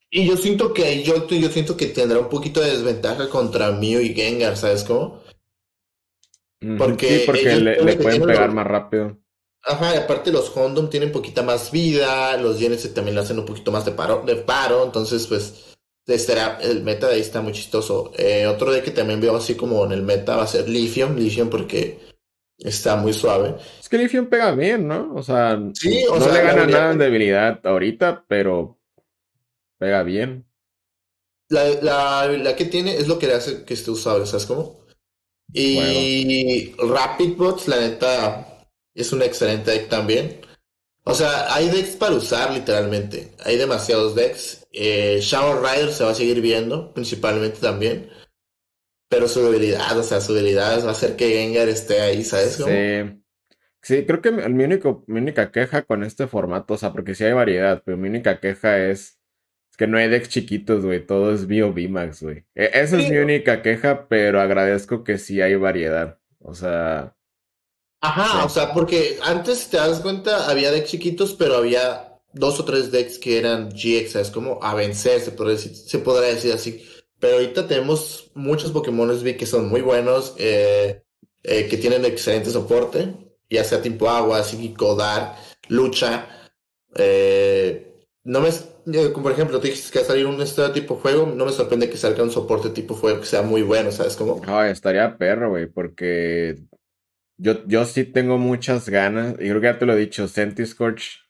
[0.08, 4.00] Y yo siento que Jolteon, yo siento que tendrá un poquito de desventaja contra Mew
[4.00, 5.22] y Gengar, ¿sabes cómo?
[6.78, 9.18] Porque sí, porque le, pueden pegar más rápido.
[9.66, 13.46] Ajá, y aparte los Hondom tienen poquita más vida, los Genesis también le hacen un
[13.46, 15.74] poquito más de paro, de paro entonces pues
[16.06, 18.12] este el meta de ahí está muy chistoso.
[18.18, 21.16] Eh, otro de que también veo así como en el meta va a ser Lithium,
[21.16, 21.98] Lithium porque
[22.58, 23.56] está muy suave.
[23.80, 25.14] Es que Lithium pega bien, ¿no?
[25.14, 28.78] O sea, no le gana nada en debilidad ahorita, pero
[29.78, 30.46] pega bien.
[31.48, 34.84] La, la, que tiene es lo que le hace que esté usable, ¿sabes cómo?
[35.52, 38.53] Y Rapid Bots, la neta,
[38.94, 40.40] es un excelente deck también.
[41.04, 43.32] O sea, hay decks para usar literalmente.
[43.44, 44.66] Hay demasiados decks.
[44.72, 48.08] Eh, Shower Rider se va a seguir viendo, principalmente también.
[49.08, 52.56] Pero su debilidad, o sea, su debilidad va a hacer que Gengar esté ahí, ¿sabes?
[52.56, 52.68] Cómo?
[52.68, 53.20] Sí.
[53.84, 57.22] Sí, creo que mi, único, mi única queja con este formato, o sea, porque sí
[57.22, 59.20] hay variedad, pero mi única queja es,
[59.76, 62.46] que no hay decks chiquitos, güey, todo es Bio Max, güey.
[62.54, 66.18] E, esa es mi única queja, pero agradezco que sí hay variedad.
[66.38, 67.14] O sea,
[68.04, 72.64] Ajá, o sea, porque antes te das cuenta, había decks chiquitos, pero había dos o
[72.66, 76.52] tres decks que eran GX, es como a vencer, se podría decir, se podrá decir
[76.52, 76.86] así.
[77.18, 81.02] Pero ahorita tenemos muchos Pokémon vi que son muy buenos, eh,
[81.42, 83.14] eh, que tienen excelente soporte,
[83.48, 85.36] ya sea tipo agua, psíquico, dar,
[85.68, 86.28] lucha.
[86.96, 87.90] Eh,
[88.24, 88.50] no me,
[89.12, 91.52] como por ejemplo, te dijiste que va a salir un estado tipo juego, no me
[91.52, 94.42] sorprende que salga un soporte tipo fuego que sea muy bueno, ¿sabes cómo?
[94.46, 96.58] Ay, estaría perro, güey, porque
[97.36, 101.24] yo, yo sí tengo muchas ganas, y creo que ya te lo he dicho, Sentiscorch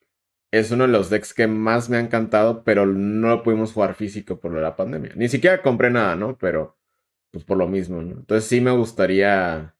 [0.50, 3.94] es uno de los decks que más me ha encantado, pero no lo pudimos jugar
[3.94, 5.12] físico por la pandemia.
[5.16, 6.38] Ni siquiera compré nada, ¿no?
[6.38, 6.76] Pero,
[7.32, 8.12] pues por lo mismo, ¿no?
[8.12, 9.74] Entonces sí me gustaría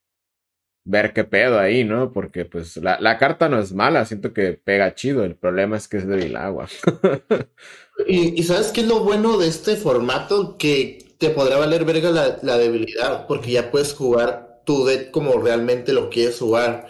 [0.85, 2.13] ver qué pedo ahí, ¿no?
[2.13, 5.87] Porque pues la, la carta no es mala, siento que pega chido, el problema es
[5.87, 6.69] que es débil agua.
[8.09, 10.59] y, y, ¿sabes qué es lo bueno de este formato?
[10.59, 15.41] Que te podrá valer verga la, la debilidad, porque ya puedes jugar tu deck como
[15.41, 16.89] realmente lo quieres jugar.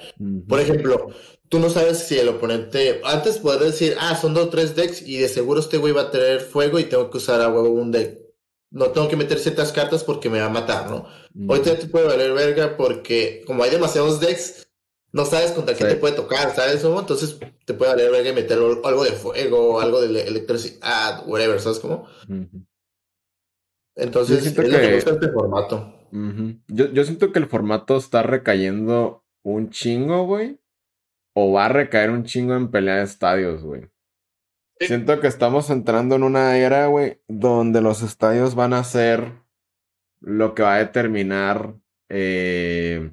[0.48, 1.08] Por ejemplo,
[1.48, 3.00] tú no sabes si el oponente.
[3.04, 6.02] Antes podrías decir, ah, son dos o tres decks y de seguro este güey va
[6.02, 8.20] a tener fuego y tengo que usar a huevo un deck.
[8.70, 11.06] No tengo que meter ciertas cartas porque me va a matar, ¿no?
[11.48, 14.66] Hoy te puede valer verga porque, como hay demasiados decks,
[15.12, 16.82] no sabes contra qué te puede tocar, ¿sabes?
[16.82, 16.98] ¿Cómo?
[16.98, 22.08] Entonces te puede valer verga meter algo de fuego, algo de electricidad, whatever, ¿sabes cómo?
[23.94, 25.93] Entonces, es lo que gusta este formato
[26.68, 30.60] yo, siento que el formato está recayendo un chingo, güey.
[31.34, 33.88] O va a recaer un chingo en pelea de estadios, güey.
[34.78, 39.32] Siento que estamos entrando en una era, güey, donde los estadios van a ser
[40.20, 41.74] lo que va a determinar
[42.08, 43.10] eh,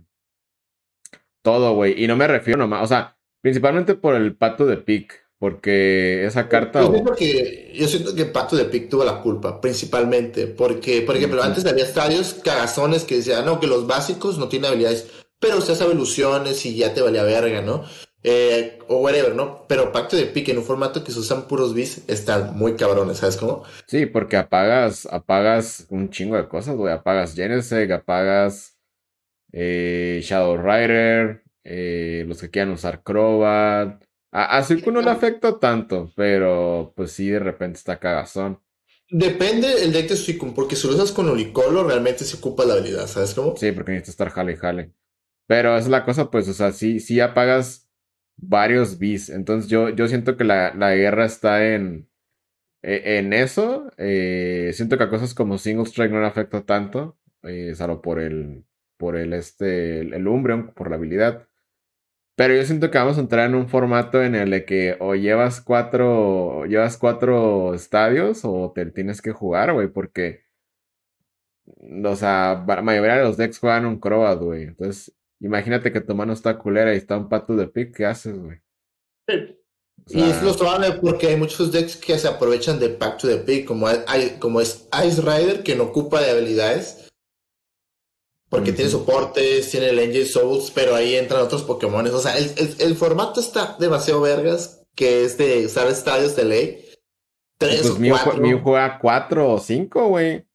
[1.41, 2.03] todo, güey.
[2.03, 5.20] Y no me refiero nomás, o sea, principalmente por el pato de pick.
[5.41, 6.82] Porque esa carta.
[6.82, 10.45] Yo siento, que, yo siento que Pato de Pic tuvo la culpa, principalmente.
[10.45, 14.69] Porque, por ejemplo, antes había estadios cagazones que decían, no, que los básicos no tienen
[14.69, 15.08] habilidades,
[15.39, 17.84] pero usted sabe ilusiones y ya te valía verga, ¿no?
[18.21, 19.65] Eh, o whatever, ¿no?
[19.67, 23.17] Pero Pacto de Pic en un formato que se usan puros bis están muy cabrones,
[23.17, 23.63] ¿sabes cómo?
[23.88, 26.93] Sí, porque apagas, apagas un chingo de cosas, güey.
[26.93, 28.77] Apagas Genesec, apagas
[29.51, 34.04] eh, Shadow Rider, eh, los que quieran usar Crobat.
[34.32, 38.62] A, a no le afecta tanto, pero pues sí, de repente está cagazón.
[39.10, 42.76] Depende el deck de Suicune, porque si lo usas con Unicolo, realmente se ocupa la
[42.76, 43.58] habilidad, ¿sabes cómo?
[43.58, 44.94] Sí, porque necesitas estar jale y jale.
[45.48, 47.89] Pero es la cosa, pues, o sea, sí, sí apagas
[48.38, 49.30] varios bis.
[49.30, 52.10] Entonces yo, yo siento que la, guerra está en,
[52.82, 53.91] e, en eso.
[53.98, 58.20] Eh, siento que a cosas como Single Strike no le afecta tanto, eh, salvo por
[58.20, 58.65] el,
[58.98, 61.50] por el, este, el Umbreon, por la habilidad.
[62.41, 65.13] Pero yo siento que vamos a entrar en un formato en el de que o
[65.13, 70.45] llevas cuatro, llevas cuatro estadios o te tienes que jugar, güey, porque,
[72.04, 74.63] o sea, la mayoría de los decks juegan un Crobat, güey.
[74.63, 78.36] Entonces, imagínate que tu mano está culera y está un pato de pick, ¿qué haces,
[78.39, 78.58] güey?
[80.08, 83.38] y es lo probable porque hay muchos decks que se aprovechan de Pack to the
[83.38, 87.00] Pick, como, hay, como es Ice Rider, que no ocupa de habilidades
[88.51, 92.05] porque tiene soportes, tiene el Angel Souls, pero ahí entran otros Pokémon.
[92.07, 96.85] O sea, el, formato está demasiado vergas, que es de usar estadios de ley.
[97.57, 98.59] Tres pues o cuatro.
[98.61, 100.45] juega cuatro o cinco, güey.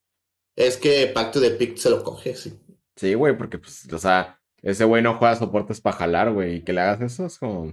[0.55, 2.61] Es que Pacto de Pick se lo coge, sí.
[2.97, 6.65] Sí, güey, porque, pues, o sea, ese güey no juega soportes para jalar, güey, y
[6.65, 7.73] que le hagas eso es como...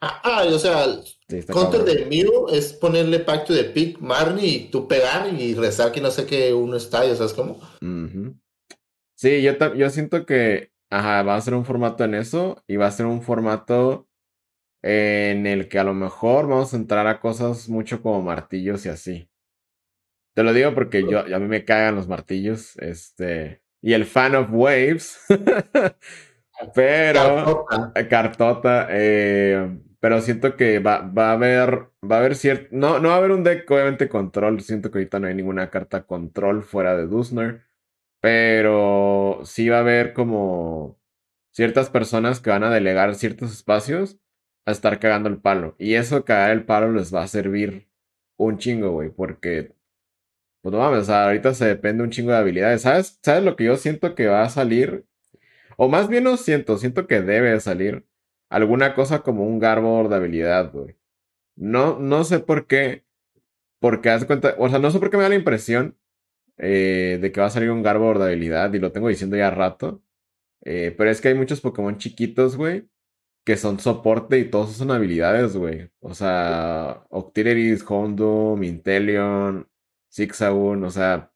[0.00, 4.70] Ah, ah o sea, el counter de Mew es ponerle Pacto de Pick, Marnie, y
[4.70, 7.60] tú pegar y rezar que no sé qué uno estadio, ¿sabes cómo?
[9.18, 12.86] Sí, yo, yo siento que ajá, va a ser un formato en eso y va
[12.86, 14.08] a ser un formato
[14.82, 18.90] en el que a lo mejor vamos a entrar a cosas mucho como martillos y
[18.90, 19.30] así.
[20.34, 24.36] Te lo digo porque yo, a mí me cagan los martillos, este, y el fan
[24.36, 25.18] of waves,
[26.74, 32.68] pero cartota, cartota eh, pero siento que va, va a haber, va a haber cierto,
[32.70, 35.70] no, no va a haber un deck obviamente control, siento que ahorita no hay ninguna
[35.70, 37.67] carta control fuera de Dusner.
[38.28, 40.98] Pero sí va a haber como
[41.50, 44.18] ciertas personas que van a delegar ciertos espacios
[44.66, 45.74] a estar cagando el palo.
[45.78, 47.88] Y eso, cagar el palo, les va a servir
[48.36, 49.08] un chingo, güey.
[49.08, 49.72] Porque
[50.62, 52.82] Pues no mames, ahorita se depende un chingo de habilidades.
[52.82, 53.18] ¿Sabes?
[53.22, 55.06] ¿Sabes lo que yo siento que va a salir?
[55.78, 58.06] O más bien no siento, siento que debe salir
[58.50, 60.96] alguna cosa como un Garbor de habilidad, güey.
[61.56, 63.04] No, no sé por qué.
[63.80, 65.96] Porque haz cuenta, o sea, no sé por qué me da la impresión
[66.58, 69.50] eh, de que va a salir un Garbor de habilidad y lo tengo diciendo ya
[69.50, 70.02] rato.
[70.64, 72.88] Eh, pero es que hay muchos Pokémon chiquitos, güey,
[73.44, 75.90] que son soporte y todos son habilidades, güey.
[76.00, 79.68] O sea, Octilleris, Houndoom, Inteleon,
[80.12, 81.32] Zigzagoon, o sea.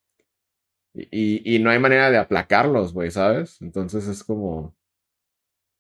[0.95, 3.61] Y, y no hay manera de aplacarlos, güey, ¿sabes?
[3.63, 4.77] Entonces es como.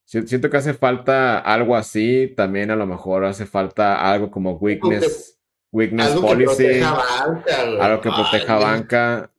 [0.05, 2.33] Siento que hace falta algo así.
[2.37, 5.39] También a lo mejor hace falta algo como weakness,
[5.71, 6.57] weakness algo policy.
[6.57, 7.81] Que proteja banca, güey.
[7.81, 9.32] algo que proteja Ay, banca.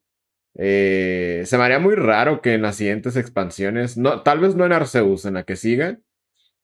[0.55, 4.65] Eh, se me haría muy raro que en las siguientes expansiones, no, tal vez no
[4.65, 5.99] en Arceus, en la que siga,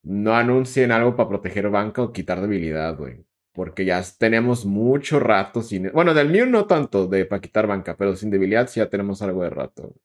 [0.03, 3.25] no anuncien algo para proteger banca o quitar debilidad, güey.
[3.53, 5.91] Porque ya tenemos mucho rato sin.
[5.91, 9.21] Bueno, del mío no tanto de para quitar banca, pero sin debilidad sí ya tenemos
[9.21, 9.95] algo de rato.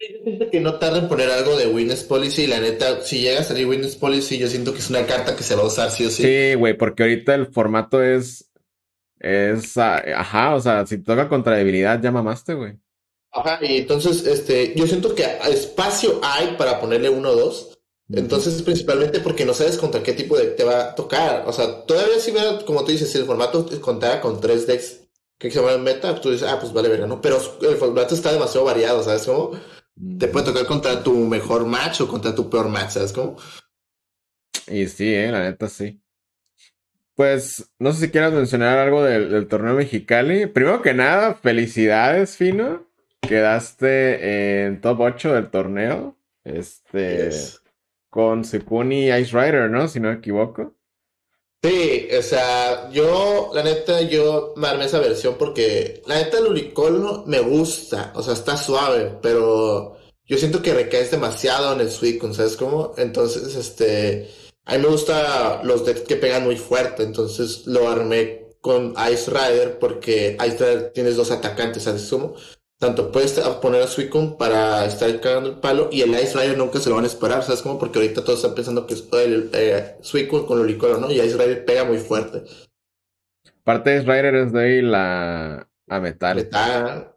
[0.00, 2.46] Yo siento que no tarda en poner algo de Witness Policy.
[2.46, 5.42] La neta, si llega a salir Witness Policy, yo siento que es una carta que
[5.42, 6.22] se va a usar sí o sí.
[6.22, 8.50] Sí, güey, porque ahorita el formato es.
[9.18, 9.76] Es.
[9.78, 12.74] ah, Ajá, o sea, si toca contra debilidad, ya mamaste, güey.
[13.40, 17.78] Ajá, y entonces, este, yo siento que espacio hay para ponerle uno o dos.
[18.10, 21.44] Entonces, principalmente porque no sabes contra qué tipo de deck te va a tocar.
[21.46, 25.00] O sea, todavía si hubiera, como tú dices, si el formato contara con tres decks
[25.38, 27.20] que se llaman meta, tú dices, ah, pues vale verga, ¿no?
[27.20, 29.52] Pero el formato está demasiado variado, ¿sabes cómo?
[30.18, 33.36] Te puede tocar contra tu mejor match o contra tu peor match, ¿sabes cómo?
[34.66, 36.00] Y sí, eh, la neta sí.
[37.14, 40.46] Pues, no sé si quieras mencionar algo del, del torneo Mexicali.
[40.46, 42.87] Primero que nada, felicidades, Fino.
[43.20, 46.16] Quedaste en top 8 del torneo.
[46.44, 47.26] Este.
[47.26, 47.62] Yes.
[48.10, 49.86] Con Sukuni y Ice Rider, ¿no?
[49.86, 50.74] Si no me equivoco.
[51.62, 56.46] Sí, o sea, yo, la neta, yo me armé esa versión porque la neta el
[56.46, 61.90] Unicol me gusta, o sea, está suave, pero yo siento que recaes demasiado en el
[61.90, 62.94] Suicune, ¿sabes cómo?
[62.96, 64.30] Entonces, este,
[64.66, 69.28] a mí me gusta los decks que pegan muy fuerte, entonces lo armé con Ice
[69.28, 72.34] Rider porque Ice Rider tienes dos atacantes, ¿sabes cómo?
[72.78, 76.78] Tanto puedes poner a Suicune para estar cagando el palo y el Ice Rider nunca
[76.78, 77.76] se lo van a esperar, ¿sabes cómo?
[77.76, 81.10] Porque ahorita todos están pensando que es el eh, Suicune con Lolicolo, ¿no?
[81.10, 82.44] Y Ice Rider pega muy fuerte.
[83.64, 85.68] Parte de Ice Rider es de ahí la.
[85.88, 86.36] A metal.
[86.36, 87.14] Metal,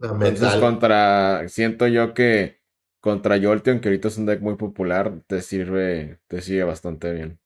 [0.00, 0.60] a Entonces, metal.
[0.60, 1.48] contra.
[1.48, 2.60] Siento yo que
[3.00, 7.40] contra Jolteon, que ahorita es un deck muy popular, te sirve, te sirve bastante bien.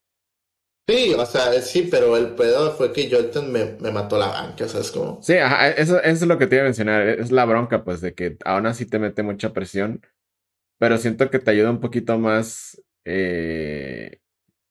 [0.89, 4.67] Sí, o sea, sí, pero el pedo fue que Jolten me, me mató la banca,
[4.67, 5.21] ¿sabes cómo?
[5.23, 7.07] Sí, ajá, eso, eso es lo que te iba a mencionar.
[7.07, 10.01] Es la bronca, pues, de que aún así te mete mucha presión.
[10.79, 14.21] Pero siento que te ayuda un poquito más eh,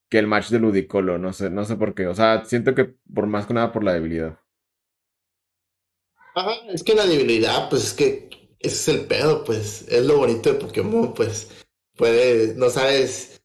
[0.09, 1.19] que el match de Ludicolo.
[1.19, 2.07] No sé, no sé por qué.
[2.07, 4.39] O sea, siento que por más que nada por la debilidad.
[6.33, 10.17] Ajá, es que la debilidad, pues es que ese es el pedo, pues, es lo
[10.17, 11.51] bonito de Pokémon, pues,
[11.95, 13.36] puede, no sabes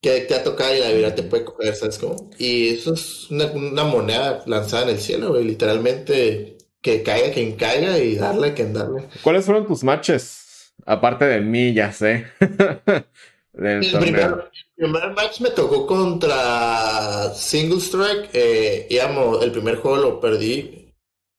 [0.00, 2.30] qué te ha tocado y la debilidad te puede coger, ¿sabes cómo?
[2.38, 7.56] Y eso es una, una moneda lanzada en el cielo, güey, literalmente, que caiga quien
[7.56, 9.08] caiga y darle a quien darle.
[9.22, 10.72] ¿Cuáles fueron tus matches?
[10.86, 12.26] Aparte de mí, ya sé.
[13.52, 18.30] El primer, el primer match me tocó contra Single Strike.
[18.32, 20.94] Eh, íbamos- el primer juego lo perdí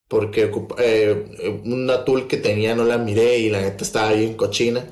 [0.08, 4.86] porque eh, una tool que tenía no la miré y la neta estaba bien cochina.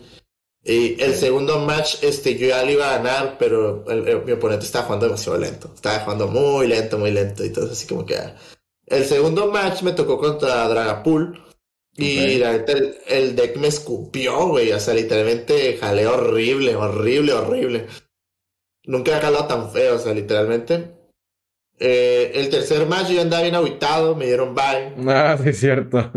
[0.72, 4.34] Y el segundo match, este, yo ya lo iba a ganar, pero el- el- mi
[4.34, 5.72] oponente estaba jugando demasiado lento.
[5.74, 7.44] Estaba jugando muy lento, muy lento.
[7.44, 8.16] Y entonces así como que...
[8.86, 11.38] El segundo match me tocó contra Dragapult.
[11.96, 12.40] Y Ok.
[12.40, 14.72] la el, el deck me escupió, güey.
[14.72, 17.88] O sea, literalmente jalé horrible, horrible, horrible.
[18.86, 20.92] Nunca he jalado tan feo, o sea, literalmente.
[21.80, 24.94] Eh, el tercer match yo andaba bien aguitado, me dieron bye.
[25.08, 26.12] Ah, sí, es cierto.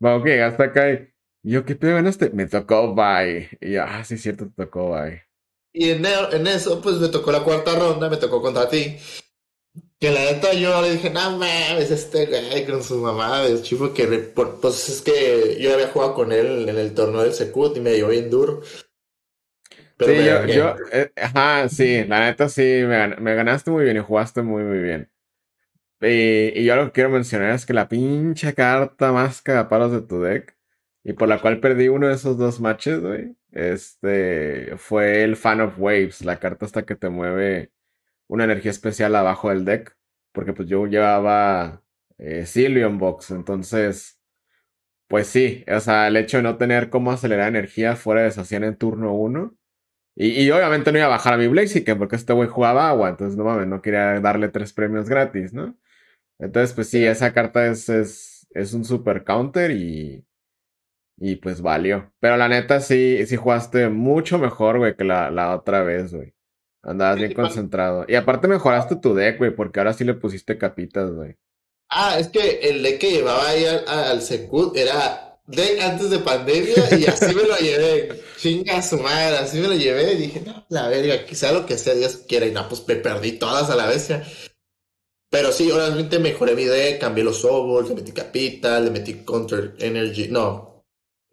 [0.00, 0.86] Vamos, que llegaste acá
[1.46, 2.30] y yo, ¿qué pedo ganaste?
[2.30, 3.48] Me tocó bye.
[3.60, 5.22] Y yo, ah, sí, es cierto, te tocó bye.
[5.72, 8.96] Y en, e- en eso, pues me tocó la cuarta ronda, me tocó contra ti.
[10.00, 13.92] Que la neta yo le dije, no mames, este güey con su mamá de chivo
[13.94, 17.80] que pues es que yo había jugado con él en el torneo del Secut y
[17.80, 18.60] me dio bien duro.
[19.96, 23.96] Pero Sí, yo, yo, eh, ajá, sí, la neta sí, me, me ganaste muy bien
[23.96, 25.10] y jugaste muy, muy bien.
[26.02, 30.02] Y, y yo lo que quiero mencionar es que la pinche carta más cagapalos de
[30.02, 30.55] tu deck,
[31.06, 35.60] y por la cual perdí uno de esos dos matches, güey, este, fue el Fan
[35.60, 37.70] of Waves, la carta hasta que te mueve
[38.26, 39.96] una energía especial abajo del deck,
[40.32, 41.84] porque pues yo llevaba
[42.18, 42.44] eh,
[42.94, 44.18] Box, entonces,
[45.08, 48.64] pues sí, o sea, el hecho de no tener cómo acelerar energía fuera de Sacian
[48.64, 49.56] en turno uno.
[50.16, 53.10] Y, y obviamente no iba a bajar a mi Blaziken porque este güey jugaba agua,
[53.10, 55.78] entonces no mames, no quería darle tres premios gratis, ¿no?
[56.40, 60.25] Entonces, pues sí, esa carta es, es, es un super counter y.
[61.18, 62.12] Y pues valió.
[62.20, 66.34] Pero la neta sí, sí jugaste mucho mejor, güey, que la, la otra vez, güey.
[66.82, 68.04] Andabas bien concentrado.
[68.06, 71.36] Y aparte mejoraste tu deck, güey, porque ahora sí le pusiste capitas, güey.
[71.88, 76.18] Ah, es que el deck que llevaba ahí al, al Secut era deck antes de
[76.18, 78.22] pandemia y así me lo llevé.
[78.36, 81.78] Chinga su madre, así me lo llevé y dije, no, la verga, quizá lo que
[81.78, 82.46] sea Dios quiera.
[82.46, 84.24] Y no, pues me perdí todas a la bestia.
[85.30, 89.74] Pero sí, obviamente mejoré mi deck, cambié los sobos, le metí capital, le metí counter
[89.78, 90.75] energy, no,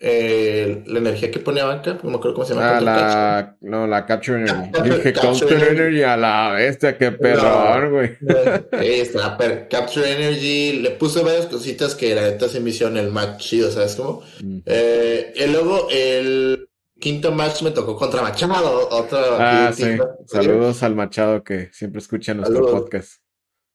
[0.06, 2.78] eh, la energía que pone a banca, no me acuerdo cómo se llama.
[2.78, 4.70] Ah, la, no, la Capture Energy.
[4.84, 8.18] Dije Capture Energy a la bestia, qué perro, güey.
[8.82, 9.38] Está,
[9.70, 13.72] Capture Energy, le puse varias cositas que la neta se me hicieron el match chido,
[13.72, 14.24] ¿sabes cómo?
[14.44, 14.58] Mm.
[14.66, 16.68] Eh, y luego el
[17.00, 19.68] quinto match me tocó contra Machado, otra.
[19.68, 19.86] Ah, sí.
[20.26, 23.22] Saludos al Machado que siempre escucha nuestro podcast.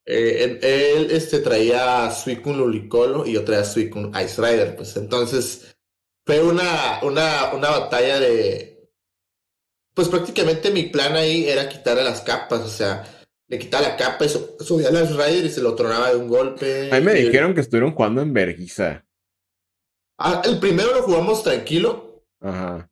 [0.05, 5.75] Eh, él, este, traía Suicune Lulicolo y yo traía Suicune Ice Rider, pues entonces
[6.29, 8.93] fue una, una, una batalla de...
[9.95, 13.03] Pues prácticamente mi plan ahí era quitarle las capas, o sea,
[13.47, 16.29] le quitaba la capa y subía a las Rider y se lo tronaba de un
[16.29, 16.91] golpe.
[16.93, 19.07] A mí me dijeron que estuvieron jugando en Berguisa.
[20.19, 22.23] Ah, el primero lo jugamos tranquilo.
[22.43, 22.91] Ajá.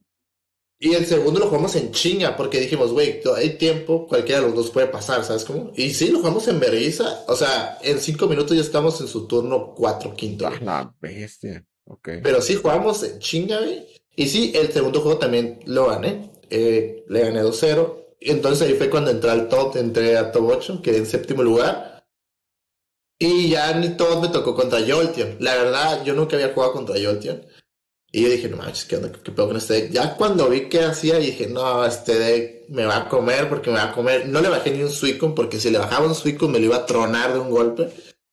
[0.78, 4.56] Y el segundo lo jugamos en chinga, porque dijimos, güey, hay tiempo, cualquiera de los
[4.56, 5.72] dos puede pasar, ¿sabes cómo?
[5.76, 7.26] Y sí, lo jugamos en Berguisa.
[7.28, 10.46] O sea, en cinco minutos ya estamos en su turno cuatro, quinto.
[10.46, 11.62] Ah, la bestia.
[12.02, 13.60] Pero sí jugamos en chinga.
[14.16, 16.30] Y sí, el segundo juego también lo gané.
[16.50, 18.06] Eh, le gané 2-0.
[18.20, 22.04] Entonces ahí fue cuando entré al top, entré a top 8, quedé en séptimo lugar.
[23.18, 25.36] Y ya ni todo me tocó contra Jolteon.
[25.40, 27.46] La verdad, yo nunca había jugado contra Jolteon.
[28.12, 29.12] Y yo dije, no manches, ¿qué onda?
[29.12, 29.92] ¿Qué pedo con este deck?
[29.92, 33.76] Ya cuando vi qué hacía, dije, no, este deck me va a comer porque me
[33.76, 34.28] va a comer.
[34.28, 36.76] No le bajé ni un Suicune porque si le bajaba un Suicune me lo iba
[36.76, 37.90] a tronar de un golpe.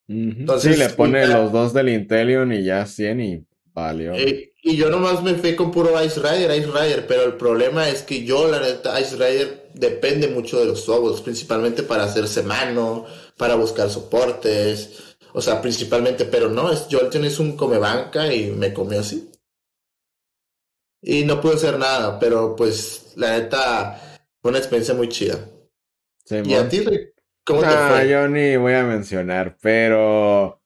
[0.08, 4.14] Entonces, sí, le pone los dos del Intelion y ya 100 y valió.
[4.14, 7.90] Eh, y yo nomás me fui con puro Ice Rider, Ice Rider, pero el problema
[7.90, 12.44] es que yo, la neta, Ice Rider depende mucho de los sobos, principalmente para hacerse
[12.44, 13.06] mano,
[13.38, 18.52] para buscar soportes, o sea, principalmente, pero no, es, Jolteon es un come banca y
[18.52, 19.30] me comió así.
[21.02, 25.50] Y no pude hacer nada, pero pues, la neta, fue una experiencia muy chida.
[26.30, 26.86] ¿Y a ti,
[27.46, 28.10] ¿Cómo te fue?
[28.10, 30.62] yo ni voy a mencionar, pero.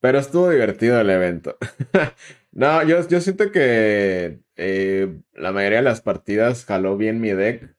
[0.00, 1.56] Pero estuvo divertido el evento.
[2.52, 7.74] no, yo, yo siento que eh, la mayoría de las partidas jaló bien mi deck.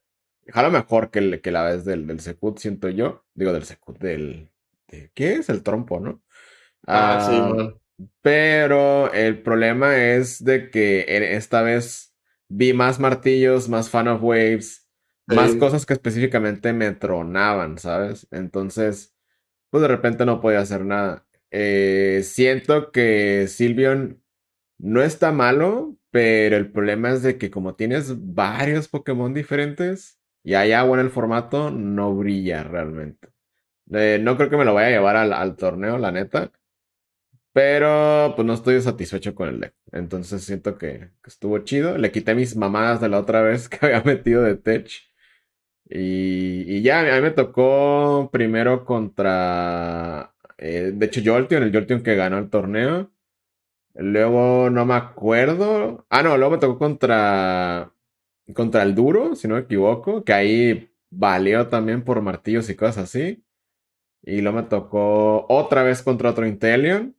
[0.47, 3.25] Jaló mejor que, que la vez del, del Secut, siento yo.
[3.35, 4.49] Digo, del Secut, del.
[4.87, 5.49] ¿Qué es?
[5.49, 6.23] El trompo, ¿no?
[6.87, 7.75] Ah, sí, man.
[8.21, 12.15] Pero el problema es de que esta vez
[12.49, 14.84] vi más martillos, más fan of waves
[15.27, 18.27] más cosas que específicamente me tronaban, ¿sabes?
[18.31, 19.15] Entonces,
[19.69, 21.25] pues de repente no podía hacer nada.
[21.51, 24.21] Eh, siento que Silvion
[24.77, 30.53] no está malo, pero el problema es de que como tienes varios Pokémon diferentes y
[30.55, 33.29] hay agua en el formato, no brilla realmente.
[33.91, 36.51] Eh, no creo que me lo vaya a llevar al, torneo, la neta.
[37.53, 39.73] Pero pues no estoy satisfecho con el deck.
[39.91, 41.97] Entonces siento que, que, estuvo chido.
[41.97, 44.89] Le quité mis mamadas de la otra vez que había metido de Tech.
[45.89, 52.15] Y, ya, a mí me tocó primero contra, eh, de hecho, Jolteon, el Jolteon que
[52.15, 53.11] ganó el torneo.
[53.95, 56.05] Luego no me acuerdo.
[56.09, 57.93] Ah, no, luego me tocó contra,
[58.53, 63.05] contra el Duro, si no me equivoco, que ahí valió también por martillos y cosas
[63.05, 63.43] así.
[64.23, 67.15] Y luego me tocó otra vez contra otro Intelion.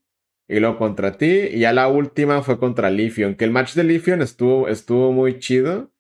[0.49, 1.27] Y luego contra ti.
[1.53, 3.37] Y ya la última fue contra Lifion.
[3.37, 5.91] Que el match de Lifion estuvo, estuvo muy chido.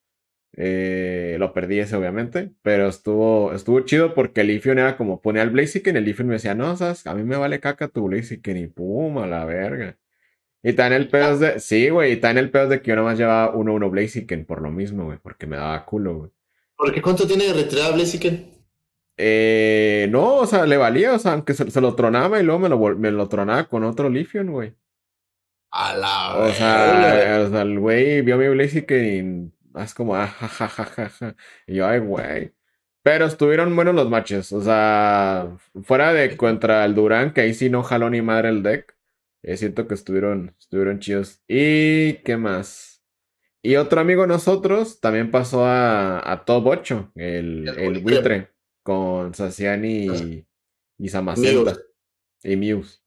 [0.52, 2.52] Eh, lo perdí ese, obviamente.
[2.62, 5.96] Pero estuvo, estuvo chido porque el Ifion era como ponía al Blaziken.
[5.96, 8.56] El Ifion me decía, no, sabes, a mí me vale caca tu Blaziken.
[8.56, 9.98] Y pum, a la verga.
[10.62, 11.60] Y está en el pedo de.
[11.60, 12.10] Sí, güey.
[12.10, 15.04] Y está en el pedo de que yo nomás llevaba 1-1 Blaziken por lo mismo,
[15.04, 15.18] güey.
[15.18, 16.30] Porque me daba culo, güey.
[16.76, 18.56] ¿Por qué cuánto tiene de retirada Blaziken?
[19.18, 22.68] Eh, no, o sea, le valía, o sea, aunque se, lo tronaba y luego me
[22.68, 24.74] lo, me lo tronaba con otro Lifion, güey.
[25.70, 30.32] A la o sea, o sea, el güey vio mi Blaziken y es como, ah,
[31.66, 32.52] Y yo, ay, güey.
[33.02, 34.52] Pero estuvieron buenos los matches.
[34.52, 38.62] O sea, fuera de contra el Durán, que ahí sí no jaló ni madre el
[38.62, 38.96] deck.
[39.42, 41.40] Eh, siento que estuvieron, estuvieron chidos.
[41.46, 42.96] ¿Y qué más?
[43.62, 48.50] Y otro amigo de nosotros también pasó a, a Top 8, el, el, buitre,
[48.82, 50.46] con Saciani y,
[50.98, 51.76] y Samacenta.
[52.42, 53.00] Y Muse.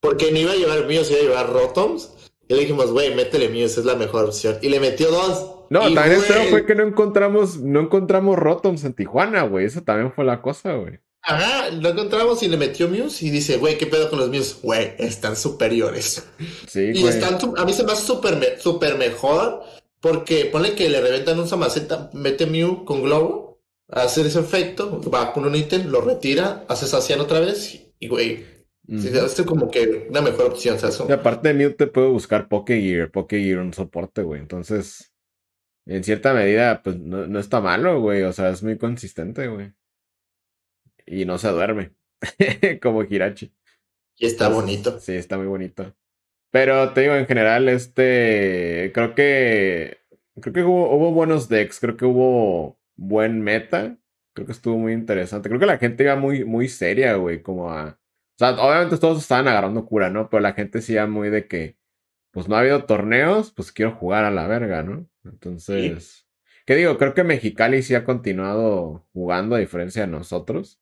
[0.00, 2.32] Porque ni iba a llevar Muse, iba a llevar Rotoms.
[2.48, 4.58] Y le dijimos, güey, métele Muse, es la mejor opción.
[4.62, 5.59] Y le metió dos.
[5.70, 9.66] No, también fue que no encontramos, no encontramos Rotoms en Tijuana, güey.
[9.66, 10.98] Eso también fue la cosa, güey.
[11.22, 14.56] Ajá, lo encontramos y le metió Muse y dice, güey, ¿qué pedo con los Muse?
[14.62, 16.26] Güey, están superiores.
[16.66, 17.14] Sí, y güey.
[17.14, 19.62] están, a mí se me hace súper súper mejor
[20.00, 25.32] porque ponle que le reventan un Samaceta, mete Mew con globo, hace ese efecto, va
[25.32, 28.44] con un ítem, lo retira, hace Sacian otra vez y, güey,
[28.88, 29.06] Ujú.
[29.06, 31.00] es como que una mejor opción, ¿sabes?
[31.06, 34.40] Y aparte de Mute te puedo buscar Pokegear, Pokegear un soporte, güey.
[34.40, 35.09] Entonces,
[35.86, 38.22] en cierta medida, pues no, no está malo, güey.
[38.22, 39.72] O sea, es muy consistente, güey.
[41.06, 41.92] Y no se duerme.
[42.82, 43.52] Como Hirachi.
[44.16, 45.00] Y está bonito.
[45.00, 45.96] Sí, está muy bonito.
[46.50, 48.92] Pero te digo, en general, este.
[48.94, 49.98] Creo que.
[50.40, 51.80] Creo que hubo, hubo buenos decks.
[51.80, 53.98] Creo que hubo buen meta.
[54.34, 55.48] Creo que estuvo muy interesante.
[55.48, 57.42] Creo que la gente iba muy, muy seria, güey.
[57.42, 57.98] Como a.
[58.36, 60.28] O sea, obviamente todos estaban agarrando cura, ¿no?
[60.30, 61.78] Pero la gente sí iba muy de que.
[62.32, 65.08] Pues no ha habido torneos, pues quiero jugar a la verga, ¿no?
[65.24, 66.26] Entonces.
[66.64, 66.96] ¿Qué digo?
[66.98, 70.80] Creo que Mexicali sí ha continuado jugando, a diferencia de nosotros.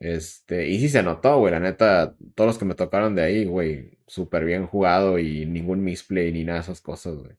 [0.00, 3.44] Este, y sí se notó, güey, la neta, todos los que me tocaron de ahí,
[3.44, 7.36] güey, súper bien jugado y ningún misplay ni nada de esas cosas, güey.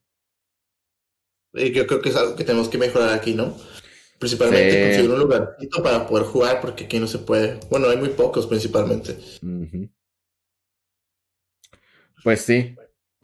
[1.53, 3.55] Y yo creo que es algo que tenemos que mejorar aquí, ¿no?
[4.19, 4.81] Principalmente Sí.
[4.81, 7.59] conseguir un lugarcito para poder jugar porque aquí no se puede.
[7.69, 9.17] Bueno, hay muy pocos principalmente.
[12.23, 12.75] Pues sí.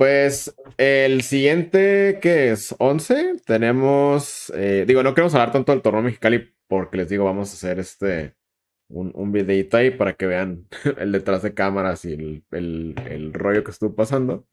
[0.02, 6.02] Pues el siguiente, que es 11, tenemos, eh, digo, no queremos hablar tanto del torneo
[6.02, 8.34] Mexicali porque les digo, vamos a hacer este,
[8.90, 13.34] un, un videito ahí para que vean el detrás de cámaras y el, el- el
[13.34, 14.48] rollo que estuvo pasando.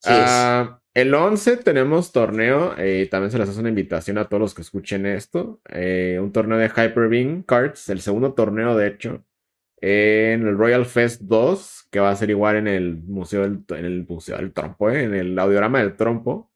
[0.00, 0.12] Sí.
[0.12, 4.40] Ah, el 11 tenemos torneo, eh, y también se les hace una invitación a todos
[4.40, 5.60] los que escuchen esto.
[5.68, 9.24] eh, un torneo de Hyper Beam Cards, el segundo torneo, de hecho,
[9.80, 13.84] en el Royal Fest 2, que va a ser igual en el Museo del, en
[13.84, 16.50] el Museo del Trompo, eh, en el Audiorama del Trompo.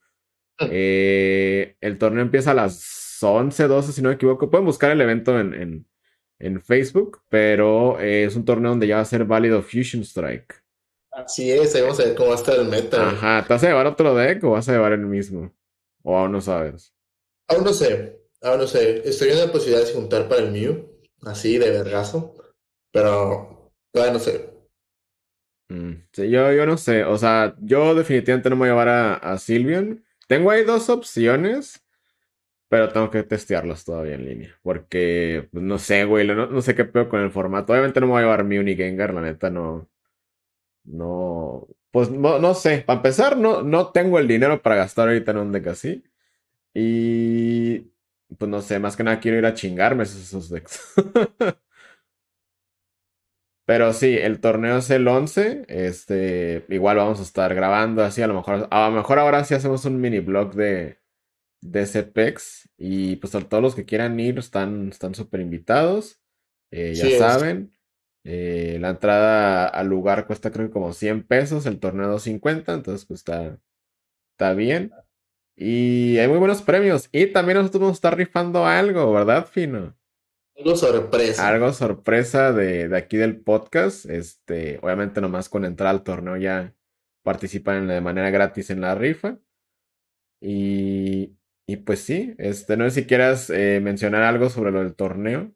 [0.69, 4.49] Eh, el torneo empieza a las 11, 12, si no me equivoco.
[4.49, 5.85] Pueden buscar el evento en, en-
[6.39, 10.55] en Facebook, pero eh, es un torneo donde ya va a ser válido Fusion Strike.
[11.11, 13.09] Así es, ahí vamos a ver cómo va a estar el meta.
[13.09, 15.53] Ajá, ¿te vas a llevar otro deck o vas a llevar el mismo?
[16.03, 16.93] O aún no sabes.
[17.47, 19.07] Aún no sé, aún no sé.
[19.07, 20.89] Estoy en la posibilidad de juntar para el Mew,
[21.23, 22.33] así de vergazo,
[22.91, 24.49] pero todavía no sé.
[25.69, 27.03] Mm, sí, yo, yo no sé.
[27.05, 30.03] O sea, yo definitivamente no me voy a llevar a, a Sylveon.
[30.27, 31.83] Tengo ahí dos opciones,
[32.69, 34.59] pero tengo que testearlas todavía en línea.
[34.63, 37.73] Porque, pues, no sé, güey, no, no sé qué peor con el formato.
[37.73, 39.89] Obviamente no me voy a llevar Mew ni Gengar, la neta no.
[40.83, 41.67] No.
[41.91, 42.83] Pues no, no sé.
[42.85, 46.03] Para empezar, no, no tengo el dinero para gastar ahorita en un deck así.
[46.73, 47.91] Y.
[48.37, 50.93] Pues no sé, más que nada quiero ir a chingarme esos, esos decks.
[53.71, 55.63] Pero sí, el torneo es el 11.
[55.69, 58.21] Este, igual vamos a estar grabando así.
[58.21, 60.99] A lo mejor, a lo mejor ahora sí hacemos un mini blog de,
[61.61, 62.69] de ese PEX.
[62.77, 66.19] Y pues a todos los que quieran ir están están súper invitados.
[66.69, 67.73] Eh, ya Sí saben.
[68.25, 71.65] Eh, la entrada al lugar cuesta creo que como 100 pesos.
[71.65, 72.73] El torneo 250.
[72.73, 73.57] Entonces pues está,
[74.33, 74.91] está bien.
[75.55, 77.07] Y hay muy buenos premios.
[77.13, 79.95] Y también nosotros vamos a estar rifando algo, ¿verdad, Fino?
[80.57, 81.47] Algo sorpresa.
[81.47, 84.05] Algo sorpresa de, de aquí del podcast.
[84.05, 86.73] Este, obviamente nomás con entrar al torneo ya
[87.23, 89.37] participan de manera gratis en la rifa.
[90.41, 91.37] Y,
[91.67, 95.51] y pues sí, este, no sé si quieras eh, mencionar algo sobre lo del torneo.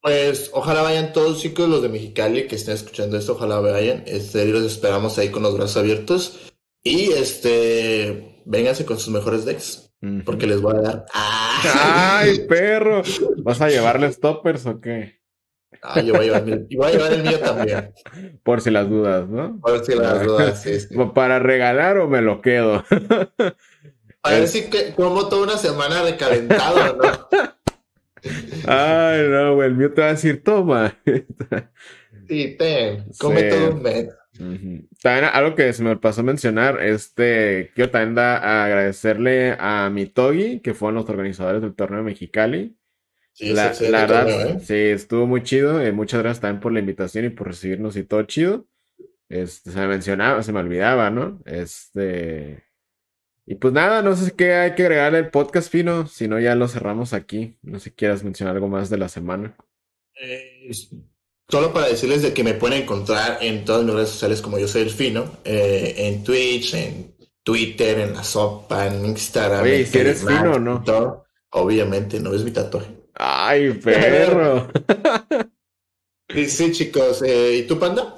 [0.00, 4.04] Pues ojalá vayan todos chicos los de Mexicali que estén escuchando esto, ojalá vayan.
[4.06, 6.52] Este, los esperamos ahí con los brazos abiertos.
[6.82, 9.94] Y este, vénganse con sus mejores decks,
[10.26, 11.06] porque les voy a dar.
[11.14, 12.18] ¡Ah!
[12.20, 13.02] ¡Ay, perro!
[13.44, 15.20] ¿Vas a llevarles toppers o qué?
[15.82, 17.92] Ah, yo voy a llevar, mi- y voy a llevar el mío también.
[18.42, 19.58] Por si las dudas, ¿no?
[19.60, 20.94] Ver si las dudas, sí, sí.
[21.14, 22.84] ¿Para regalar o me lo quedo?
[24.22, 27.28] A ver si que, como toda una semana recalentado, ¿no?
[28.66, 30.96] Ay, no, güey, el mío te va a decir, toma.
[32.28, 33.48] Sí, ten, come Sí.
[33.50, 34.08] todo un mes.
[35.02, 40.60] También algo que se me pasó a mencionar, este, quiero también da- agradecerle a Mitogi,
[40.60, 42.76] que fueron los organizadores del torneo de Mexicali.
[43.34, 44.60] Sí, La, verdad, torneo, ¿eh?
[44.60, 45.80] sí, estuvo muy chido.
[45.80, 48.66] eh, muchas gracias también por la invitación y por recibirnos y todo chido.
[49.28, 51.42] Este, se me mencionaba, se me olvidaba, ¿no?
[51.44, 52.62] Este,
[53.46, 56.54] y pues nada, no sé qué hay que agregarle al podcast fino, si no ya
[56.54, 57.58] lo cerramos aquí.
[57.62, 59.56] No sé si quieras mencionar algo más de la semana.
[60.22, 60.70] Eh,
[61.48, 64.68] solo para decirles de que me pueden encontrar en todas mis redes sociales como yo
[64.68, 69.62] soy el fino, eh, en Twitch, en Twitter, en la sopa, en Instagram.
[69.62, 70.82] Oye, ¿y en si eres fino o no?
[70.82, 71.24] todo.
[71.50, 73.03] Obviamente, no es mi tatuaje.
[73.14, 74.68] ¡Ay, perro!
[76.28, 78.14] Sí, chicos, eh, ¿y tú, Panda?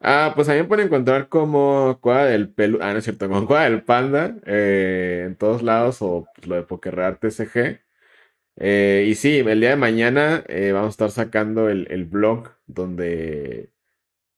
[0.00, 2.78] Ah, pues también pueden encontrar como Cueva del Pelu...
[2.82, 6.56] Ah, no es cierto, como Cueva del Panda eh, en todos lados o pues, lo
[6.56, 7.80] de Pokerrear TCG.
[8.56, 12.50] Eh, y sí, el día de mañana eh, vamos a estar sacando el, el blog
[12.66, 13.72] donde,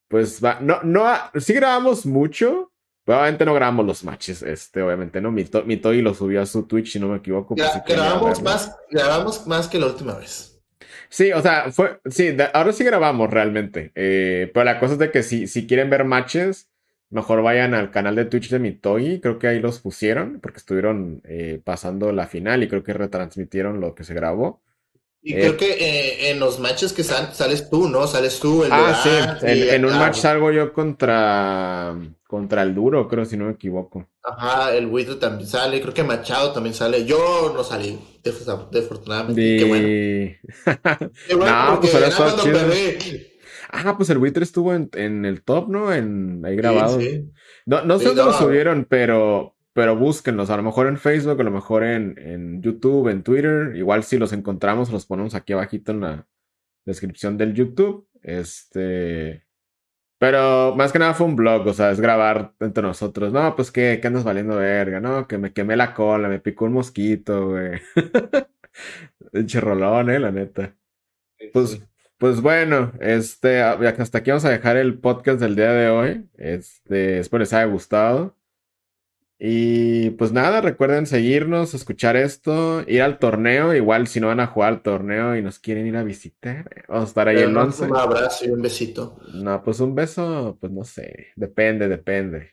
[0.09, 1.05] pues, va, no, no,
[1.41, 2.74] sí grabamos mucho,
[3.07, 5.31] obviamente no grabamos los matches, este, obviamente, ¿no?
[5.31, 7.55] Mi, to, mi Toy lo subió a su Twitch, si no me equivoco.
[7.55, 10.63] Pues, si grabamos, más, grabamos más que la última vez.
[11.09, 15.11] Sí, o sea, fue, sí, ahora sí grabamos realmente, eh, pero la cosa es de
[15.11, 16.71] que si, si quieren ver matches,
[17.11, 21.21] mejor vayan al canal de Twitch de Mitogi, creo que ahí los pusieron, porque estuvieron
[21.25, 24.64] eh, pasando la final y creo que retransmitieron lo que se grabó.
[25.27, 28.07] Y creo eh, que eh, en los matches que sales tú, ¿no?
[28.07, 29.09] Sales tú, el Ah, sí,
[29.43, 31.97] en, un match salgo yo contra,
[32.27, 34.07] contra el duro, creo, si no me equivoco.
[34.23, 37.07] Ajá, el Wither también sale, creo que Machado también sale.
[37.07, 39.57] Yo no salí, desafortunadamente.
[39.57, 39.87] Qué bueno.
[41.27, 42.11] Qué bueno, no, pues ahora
[43.71, 45.91] Ah, pues el Wither estuvo en, en, el top, ¿no?
[45.91, 46.99] En, ahí grabado.
[47.65, 50.51] No, no sé dónde lo subieron, pero, pero búsquenlos.
[50.51, 53.77] A lo mejor en Facebook, a lo mejor en, en YouTube, en Twitter.
[53.77, 56.27] Igual si los encontramos, los ponemos aquí abajito en la
[56.87, 58.09] descripción del YouTube.
[58.23, 59.45] Este.
[60.19, 63.33] Pero más que nada fue un blog, o sea, es grabar entre nosotros.
[63.33, 65.01] No, pues que, ¿qué andas valiendo verga?
[65.01, 67.81] No, que me quemé la cola, me picó un mosquito, güey.
[69.33, 70.75] El rolón, eh, la neta.
[71.53, 71.81] Pues,
[72.19, 76.29] pues bueno, este, hasta aquí vamos a dejar el podcast del día de hoy.
[76.39, 78.37] Este, espero les haya gustado.
[79.47, 83.75] Y pues nada, recuerden seguirnos, escuchar esto, ir al torneo.
[83.75, 87.05] Igual si no van a jugar al torneo y nos quieren ir a visitar, vamos
[87.05, 87.85] a estar ahí el 11.
[87.85, 89.19] Un abrazo y un besito.
[89.35, 92.53] No, pues un beso, pues no sé, depende, depende.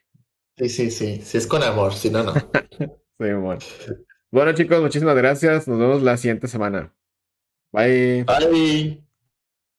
[0.57, 2.33] Sí, sí, sí, si es con amor, si no, no.
[3.19, 3.59] sí, amor.
[4.29, 5.69] Bueno chicos, muchísimas gracias.
[5.69, 6.93] Nos vemos la siguiente semana.
[7.71, 8.25] Bye.
[8.25, 9.01] Bye.